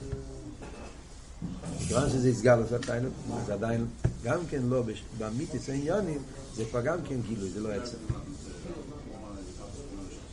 מכיוון 1.77 2.11
שזה 2.11 2.29
הסגלוס 2.29 2.73
התיינוג, 2.73 3.13
זה 3.47 3.55
עדיין 3.55 3.87
גם 4.25 4.41
כן 4.51 4.63
לא, 4.69 4.83
במיתיס 5.19 5.69
העניונים, 5.69 6.23
זה 6.57 6.65
כבר 6.65 6.81
גם 6.81 6.99
כן 7.09 7.21
גילוי, 7.29 7.51
זה 7.51 7.61
לא 7.61 7.69
עצם. 7.69 7.97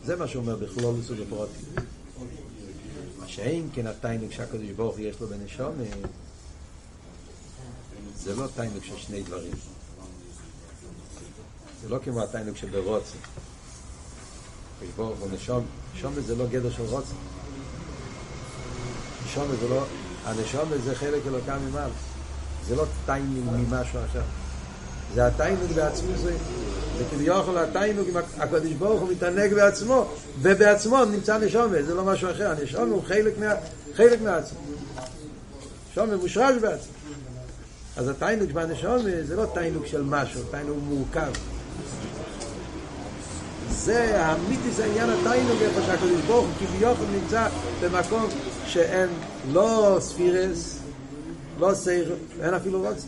זה 0.05 0.15
מה 0.15 0.27
שאומר 0.27 0.55
בכלולוס 0.55 1.09
ובפרוטים. 1.09 1.65
מה 3.19 3.27
שאין 3.27 3.69
כן 3.73 3.87
התיינוק 3.87 4.31
שהקדוש 4.31 4.69
ברוך 4.75 4.99
יש 4.99 5.19
לו 5.19 5.27
בנשום, 5.27 5.73
זה 8.23 8.35
לא 8.35 8.47
תענוג 8.55 8.83
של 8.83 8.97
שני 8.97 9.23
דברים. 9.23 9.51
זה 11.81 11.89
לא 11.89 11.99
כמו 12.03 12.23
התענוג 12.23 12.57
שברצון. 12.57 13.15
הקדוש 14.77 14.95
ברוך 14.95 15.19
הוא 15.19 15.29
נשמה, 15.95 16.13
זה 16.27 16.35
לא 16.35 16.45
גדר 16.45 16.71
של 16.71 16.83
רצון. 16.83 17.13
נשמה 19.25 19.47
זה 19.61 19.67
לא, 19.67 19.85
הנשמה 20.25 20.69
זה 20.83 20.95
חלק 20.95 21.21
אלוקה 21.27 21.57
ממעל. 21.69 21.93
זה 22.67 22.75
לא 22.75 22.85
תענוג 23.05 23.49
ממשהו 23.49 23.99
אחר. 24.11 24.21
זה 25.15 25.27
התענוג 25.27 25.71
בעצמו 25.71 26.17
זה. 26.17 26.37
זה 26.97 27.03
כביכול 27.11 27.57
התענוג 27.57 28.09
עם 28.09 28.17
הקדוש 28.37 28.73
ברוך 28.73 29.01
הוא 29.01 29.11
מתענג 29.11 29.53
בעצמו, 29.53 30.05
ובעצמו 30.41 31.05
נמצא 31.05 31.37
נשמה, 31.37 31.83
זה 31.83 31.93
לא 31.93 32.03
משהו 32.03 32.31
אחר. 32.31 32.51
הנשמה 32.51 32.91
הוא 32.91 33.03
חלק, 33.03 33.37
מה, 33.37 33.53
חלק 33.95 34.21
מעצמו. 34.21 34.59
נשמה 35.91 36.17
מושרש 36.17 36.55
בעצמו. 36.61 36.93
אז 37.97 38.07
התענוג 38.07 38.51
בנשמה 38.51 39.23
זה 39.23 39.35
לא 39.35 39.45
תענוג 39.53 39.85
של 39.85 40.03
משהו, 40.03 40.41
תענוג 40.51 40.77
מורכב. 40.83 41.31
זה 43.69 44.21
האמיתי, 44.21 44.71
זה 44.71 44.85
עניין 44.85 45.09
התענוג 45.09 45.61
איפה 45.61 45.81
שהקדוש 45.81 46.21
ברוך 46.21 46.45
הוא 46.45 46.53
כביכול 46.59 47.07
נמצא 47.11 47.47
במקום 47.81 48.27
שאין 48.65 49.09
לא 49.51 49.97
ספירות, 49.99 50.77
לא 51.59 51.73
שכל, 51.73 52.09
אין 52.41 52.53
אפילו 52.53 52.81
רוצה. 52.81 53.07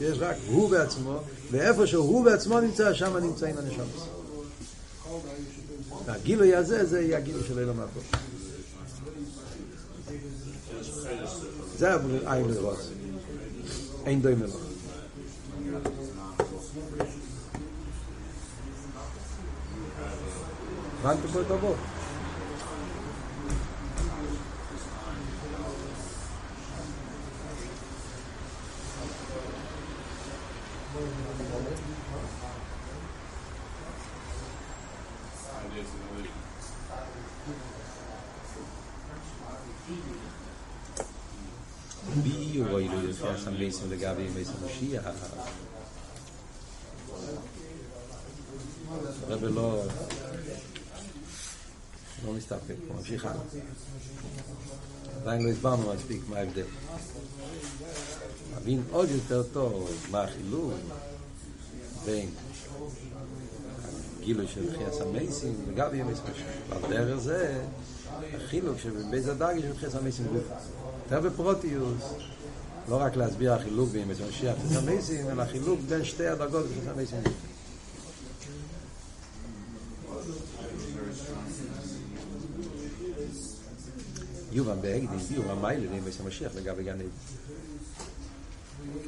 יש 0.00 0.18
רק 0.20 0.36
הוא 0.48 0.70
בעצמו, 0.70 1.18
ואיפה 1.50 1.86
שהוא 1.86 2.24
בעצמו 2.24 2.60
נמצא, 2.60 2.94
שם 2.94 3.16
נמצאים 3.16 3.58
הנשמות. 3.58 4.08
הגילוי 6.08 6.54
הזה, 6.54 6.86
זה 6.86 7.00
יהיה 7.00 7.18
הגילוי 7.18 7.42
של 7.48 7.58
אילום 7.58 7.80
הבא. 7.80 8.00
זה 11.78 11.94
עין 12.26 12.48
לרוץ. 12.48 12.90
אין 14.06 14.22
דוי 14.22 14.34
מלוך. 14.34 14.60
הבנתם 21.02 21.28
פה 21.32 21.40
את 21.40 21.50
הבוא? 21.50 21.74
wie 30.94 31.93
besten 43.58 43.90
der 43.90 43.98
gabe 43.98 44.22
im 44.22 44.34
besten 44.34 44.60
Moschia 44.62 45.00
רבי 49.28 49.46
לא 49.52 49.82
לא 52.24 52.32
מסתפק, 52.32 52.74
הוא 52.88 52.96
ממשיך 52.96 53.24
הלאה. 53.24 53.40
עדיין 55.22 55.42
לא 55.42 55.50
הסברנו 55.50 55.94
מספיק 55.94 56.22
מה 56.28 56.36
ההבדל. 56.36 56.64
להבין 58.54 58.82
עוד 58.90 59.08
יותר 59.10 59.42
טוב 59.42 59.90
מה 60.10 60.22
החילוק 60.22 60.72
בין 62.04 62.28
הגילוי 64.20 64.46
של 64.48 64.76
חייס 64.76 65.00
המייסים 65.00 65.54
וגם 65.68 65.94
ימי 65.94 66.14
ספשי. 66.14 66.42
ועל 66.68 66.90
דרך 66.90 67.18
זה 67.18 67.64
החילוק 68.34 68.78
שבין 68.78 69.10
בייס 69.10 69.26
הדרגי 69.28 69.60
של 69.60 69.76
חייס 69.76 69.94
המייסים 69.94 70.26
גוף. 70.26 70.44
יותר 71.04 71.20
בפרטיות, 71.20 72.02
לא 72.88 72.96
רק 72.96 73.16
להסביר 73.16 73.52
החילוק 73.52 73.90
בין 73.90 74.02
ימות 74.02 74.14
המשיח 74.28 74.56
לתחיית 74.58 74.76
המתים, 74.76 75.30
אלא 75.30 75.42
החילוק 75.42 75.80
בין 75.88 76.04
שתי 76.04 76.26
הדרגות 76.26 76.66
של 77.10 77.20
גוף. 77.22 77.32
יובן 84.52 84.80
בהקדים 84.80 85.18
ביאור 85.18 85.50
המעלה 85.50 86.00
בימות 86.04 86.20
המשיח 86.20 86.54
לגבי 86.54 86.84
גן 86.84 86.94
עדן. 86.94 87.04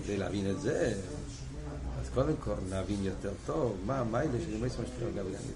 כדי 0.05 0.16
להבין 0.16 0.51
את 0.51 0.61
זה, 0.61 0.95
אז 2.01 2.07
קודם 2.14 2.37
כל 2.41 2.55
נבין 2.70 3.05
יותר 3.05 3.33
טוב 3.47 3.77
מה 3.87 3.99
המעלה 3.99 4.39
של 4.45 4.55
ימות 4.55 4.70
המשיח 4.70 5.09
לגבי 5.09 5.31
גן 5.31 5.37
עדן. 5.37 5.53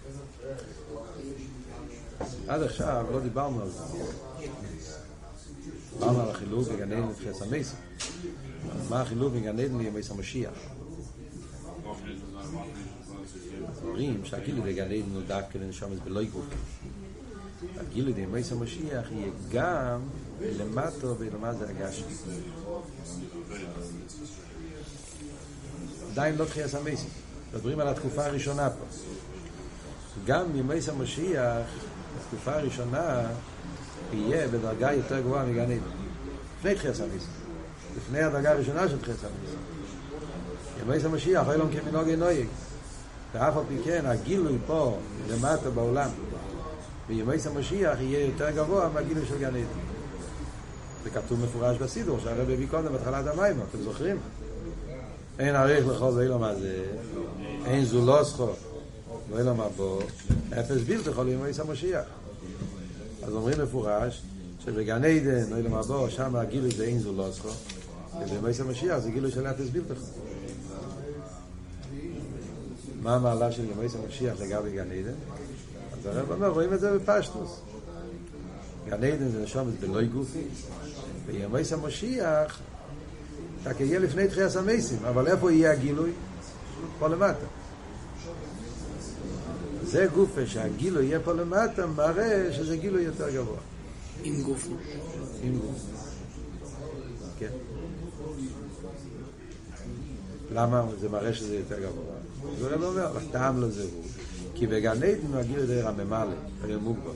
עד 2.49 2.62
עכשיו 2.62 3.07
לא 3.12 3.21
דיברנו 3.21 3.62
על 3.62 3.71
זה. 3.71 3.83
דיברנו 5.93 6.21
על 6.21 6.31
החילוק 6.31 6.68
בגן 6.68 6.93
עדן 6.93 7.09
לתחיית 7.09 7.43
המייסים. 7.43 7.89
מה 8.89 9.01
החילוק 9.01 9.35
בגן 9.35 9.59
עדן 9.59 9.79
לימי 9.79 10.01
המשיח? 10.11 10.53
אומרים 13.83 14.25
שהגילוי 14.25 14.73
בגן 14.73 14.85
עדן 14.85 15.15
הוא 15.15 15.23
דווקא 15.27 15.59
לנשומס 15.59 15.99
בלא 16.05 16.25
גוף. 16.25 16.45
הגילוי 17.77 18.13
בימי 18.13 18.41
המשיח 18.51 19.11
יהיה 19.13 19.31
גם 19.51 20.01
למטו 20.43 21.15
ולמטה 21.19 21.65
הגשמי. 21.69 22.15
עדיין 26.13 26.37
לא 26.37 26.45
תחייה 26.45 26.69
סמייסים. 26.69 27.09
מדברים 27.55 27.81
על 27.81 27.89
התקופה 27.89 28.27
הראשונה 28.27 28.71
פה. 28.71 28.85
גם 30.25 30.53
בימי 30.53 30.79
המשיח, 30.89 31.67
התקופה 32.21 32.55
הראשונה 32.55 33.27
יהיה 34.13 34.49
בדרגה 34.49 34.93
יותר 34.93 35.21
גבוהה 35.21 35.47
מגן 35.47 35.63
עדן. 35.63 35.79
לפני 36.59 36.75
תחייה 36.75 36.95
סמייסים. 36.95 37.39
לפני 37.97 38.22
הדרגה 38.22 38.51
הראשונה 38.51 38.88
של 38.88 38.99
תחייה 38.99 39.16
סמייסים. 39.16 39.59
ימי 40.82 41.05
המשיח, 41.05 41.49
אוי 41.49 41.59
לום 41.59 41.68
כמנהוגי 41.72 42.16
נויג. 42.16 42.47
ואף 43.34 43.57
על 43.57 43.62
פי 43.68 43.74
כן, 43.84 44.07
הגילוי 44.07 44.59
פה, 44.66 44.99
למטה 45.28 45.70
בעולם, 45.70 46.11
בימי 47.09 47.36
המשיח 47.45 48.01
יהיה 48.01 48.26
יותר 48.26 48.51
גבוה 48.51 48.88
מהגילוי 48.95 49.26
של 49.26 49.38
גן 49.38 49.49
עדן. 49.49 49.64
זה 51.05 51.11
כתוב 51.11 51.45
מפורש 51.45 51.78
בסידור, 51.78 52.18
שהרבי 52.22 52.53
הביא 52.53 52.66
קודם 52.70 52.93
בהתחלת 52.93 53.26
המים, 53.26 53.57
אתם 53.70 53.82
זוכרים? 53.82 54.16
אין 55.38 55.55
עריך 55.55 55.86
לכל 55.86 56.12
ואילום 56.14 56.43
הזה, 56.43 56.84
אין 57.64 57.84
זולוסכו 57.84 58.49
ואילום 59.30 59.61
הבו, 59.61 59.99
אפס 60.61 60.82
בלתי 60.86 61.11
יכול 61.11 61.28
ימי 61.28 61.51
המשיח. 61.59 62.05
אז 63.22 63.32
אומרים 63.32 63.62
מפורש, 63.62 64.22
שבגן 64.64 65.05
עדן, 65.05 65.57
אילום 65.57 65.74
הבו, 65.74 66.11
שם 66.11 66.36
הגילוי 66.36 66.70
זה 66.70 66.84
אין 66.84 66.99
זולוסכו, 66.99 67.49
ובימי 68.19 68.53
המשיח 68.61 68.99
זה 68.99 69.11
גילוי 69.11 69.31
של 69.31 69.47
אפס 69.47 69.69
בלתי. 69.69 69.95
מה 73.03 73.15
המעלה 73.15 73.53
של 73.53 73.65
ימי 73.65 73.87
המשיח 74.05 74.41
לגבי 74.41 74.73
גן 74.73 74.93
עדן? 74.93 75.15
אז 75.93 76.07
הרב 76.07 76.33
אומר, 76.33 76.49
רואים 76.49 76.75
את 76.75 76.81
זה 76.81 76.99
בפשטוס. 76.99 77.61
גן 78.87 79.05
עדן 79.05 79.29
זה 79.29 79.43
נשומת 79.43 79.81
בלוי 79.81 80.07
גופי, 80.07 80.45
וימי 81.27 81.63
המשיח, 81.73 82.61
רק 83.65 83.81
יהיה 83.81 83.99
לפני 83.99 84.29
תחייה 84.29 84.51
סמייסים, 84.51 84.99
אבל 85.05 85.27
איפה 85.27 85.53
יהיה 85.53 85.73
הגילוי? 85.73 86.11
פה 86.99 87.09
למטה. 87.09 87.47
זה 89.85 90.07
גופה 90.15 90.47
שהגילוי 90.47 91.05
יהיה 91.05 91.21
פה 91.21 91.33
למטה, 91.33 91.87
מראה 91.87 92.53
שזה 92.53 92.77
גילוי 92.77 93.03
יותר 93.03 93.31
גבוה. 93.31 93.57
עם 94.25 94.43
גוף. 94.43 94.69
עם 95.43 95.59
גוף. 95.59 95.81
כן. 97.39 97.51
למה 100.53 100.85
זה 101.01 101.09
מראה 101.09 101.35
שזה 101.35 101.57
יותר 101.57 101.81
גבוה? 101.81 102.15
זה 102.59 102.77
לא 102.77 102.89
אומר, 102.89 103.17
הטעם 103.17 103.63
לזה 103.63 103.83
הוא. 103.83 104.05
כי 104.55 104.67
בגן 104.67 105.03
עדן 105.03 105.35
הגילוי 105.35 105.67
די 105.67 105.81
רממלא, 105.81 106.35
היה 106.65 106.79
מוגבל. 106.79 107.11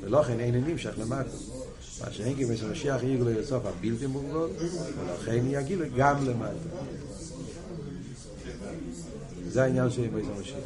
ולא 0.00 0.22
כן 0.22 0.40
אין 0.40 0.54
נמשך 0.54 0.94
למטה. 0.98 1.36
מה 2.00 2.12
שאין 2.12 2.36
כי 2.36 2.44
במשיח 2.44 3.02
יגלו 3.02 3.30
לסוף 3.30 3.66
הבלתי 3.66 4.06
מוגבל, 4.06 4.48
ולכן 5.00 5.44
יגילו 5.48 5.84
גם 5.96 6.26
למטה. 6.26 6.52
זה 9.48 9.62
העניין 9.62 9.90
של 9.90 10.04
ימי 10.04 10.22
המשיח. 10.36 10.56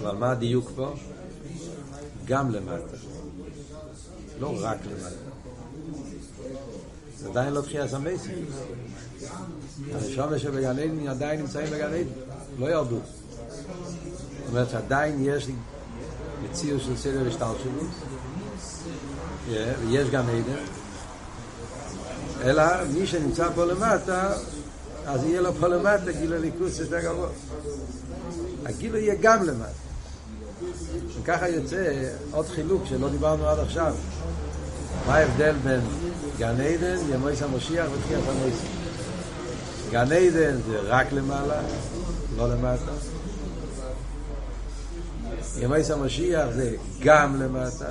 אבל 0.00 0.16
מה 0.16 0.30
הדיוק 0.30 0.70
פה? 0.76 0.94
גם 2.24 2.50
למטה. 2.50 2.96
לא 4.40 4.54
רק 4.60 4.78
למטה. 4.86 5.31
זה 7.22 7.28
עדיין 7.28 7.52
לא 7.52 7.60
תחייה 7.60 7.86
המייסים. 7.92 8.44
הנשמה 9.92 10.38
שבגן 10.38 10.78
עדן 10.78 11.08
עדיין 11.08 11.40
נמצאים 11.40 11.66
בגן 11.66 11.92
עדן, 11.92 12.08
לא 12.58 12.66
ירדו. 12.66 12.96
זאת 12.96 14.48
אומרת 14.48 14.70
שעדיין 14.70 15.18
יש 15.20 15.48
מציאות 16.42 16.82
של 16.82 16.96
סדר 16.96 17.28
השתלשלות, 17.28 17.90
ויש 19.48 20.10
גם 20.10 20.24
עדן, 20.28 20.62
אלא 22.44 22.64
מי 22.94 23.06
שנמצא 23.06 23.48
פה 23.54 23.64
למטה, 23.64 24.32
אז 25.06 25.24
יהיה 25.24 25.40
לו 25.40 25.54
פה 25.54 25.68
למטה 25.68 26.12
גיל 26.12 26.32
הליכוס 26.32 26.78
יותר 26.78 27.00
גבוה. 27.00 27.28
הגיל 28.66 28.94
יהיה 28.94 29.14
גם 29.20 29.42
למטה. 29.42 29.82
וככה 31.20 31.48
יוצא 31.48 32.08
עוד 32.30 32.46
חילוק 32.46 32.82
שלא 32.86 33.08
דיברנו 33.08 33.48
עד 33.48 33.58
עכשיו. 33.58 33.94
מה 35.06 35.14
ההבדל 35.14 35.54
בין 35.64 35.80
גן 36.42 36.60
עדן, 36.60 36.96
ימויס 37.14 37.42
המשיח 37.42 37.86
ותחיית 37.92 38.24
המויסים? 38.28 38.70
גן 39.90 40.12
עדן 40.12 40.56
זה 40.66 40.80
רק 40.80 41.12
למעלה, 41.12 41.62
לא 42.36 42.54
למטה. 42.54 42.92
ימי 45.60 45.78
המשיח 45.92 46.48
זה 46.54 46.76
גם 47.00 47.42
למטה, 47.42 47.90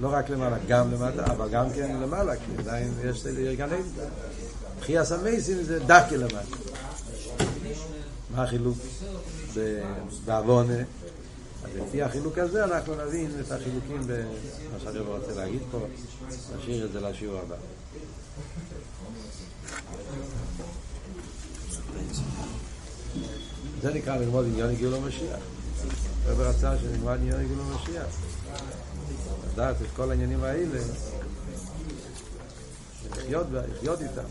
לא 0.00 0.08
רק 0.12 0.30
למעלה, 0.30 0.56
גם 0.68 0.92
למטה, 0.92 1.24
אבל 1.24 1.48
גם 1.48 1.66
כן 1.74 1.96
למעלה, 2.02 2.36
כי 2.36 2.52
עדיין 2.58 2.92
יש 3.04 3.26
גן 3.56 3.64
עדן. 3.64 3.82
תחייה 4.80 5.04
סמייסים 5.04 5.62
זה 5.62 5.78
דווקא 5.78 6.14
למטה. 6.14 6.56
מה 8.34 8.42
החילוק 8.42 8.78
בעוונה? 10.24 10.82
אז 11.64 11.70
לפי 11.76 12.02
החילוק 12.02 12.38
הזה 12.38 12.64
אנחנו 12.64 12.94
נבין 13.06 13.30
את 13.40 13.52
החילוקים 13.52 14.00
במה 14.06 14.80
שהרב 14.82 15.08
רוצה 15.08 15.34
להגיד 15.34 15.60
פה, 15.70 15.78
נשאיר 16.58 16.84
את 16.84 16.92
זה 16.92 17.00
לשיעור 17.00 17.38
הבא. 17.38 17.56
זה 23.82 23.94
נקרא 23.94 24.16
ללמוד 24.16 24.46
עניין 24.46 24.74
גאול 24.74 24.94
המשיח. 24.94 25.40
הרב 26.26 26.40
רצה 26.40 26.78
שנלמד 26.78 27.18
עניין 27.20 27.48
גאול 27.48 27.60
המשיח. 27.60 28.06
לדעת 29.52 29.76
את 29.82 29.86
כל 29.96 30.10
העניינים 30.10 30.44
האלה. 30.44 30.78
לחיות, 33.16 33.46
לחיות 33.52 34.00
איתם. 34.00 34.22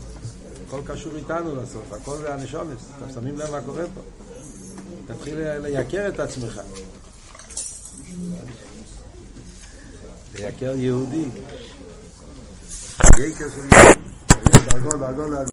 הכל 0.66 0.80
קשור 0.86 1.16
איתנו 1.16 1.56
בסוף, 1.56 1.92
הכל 1.92 2.16
זה 2.16 2.34
הנשומס. 2.34 2.78
אתם 2.98 3.12
שמים 3.14 3.38
לב 3.38 3.50
מה 3.50 3.60
קורה 3.60 3.84
פה? 3.94 4.00
תתחיל 5.06 5.58
לייקר 5.58 6.08
את 6.08 6.20
עצמך. 6.20 6.60
לייקר 10.34 10.74
יהודי. 10.76 11.24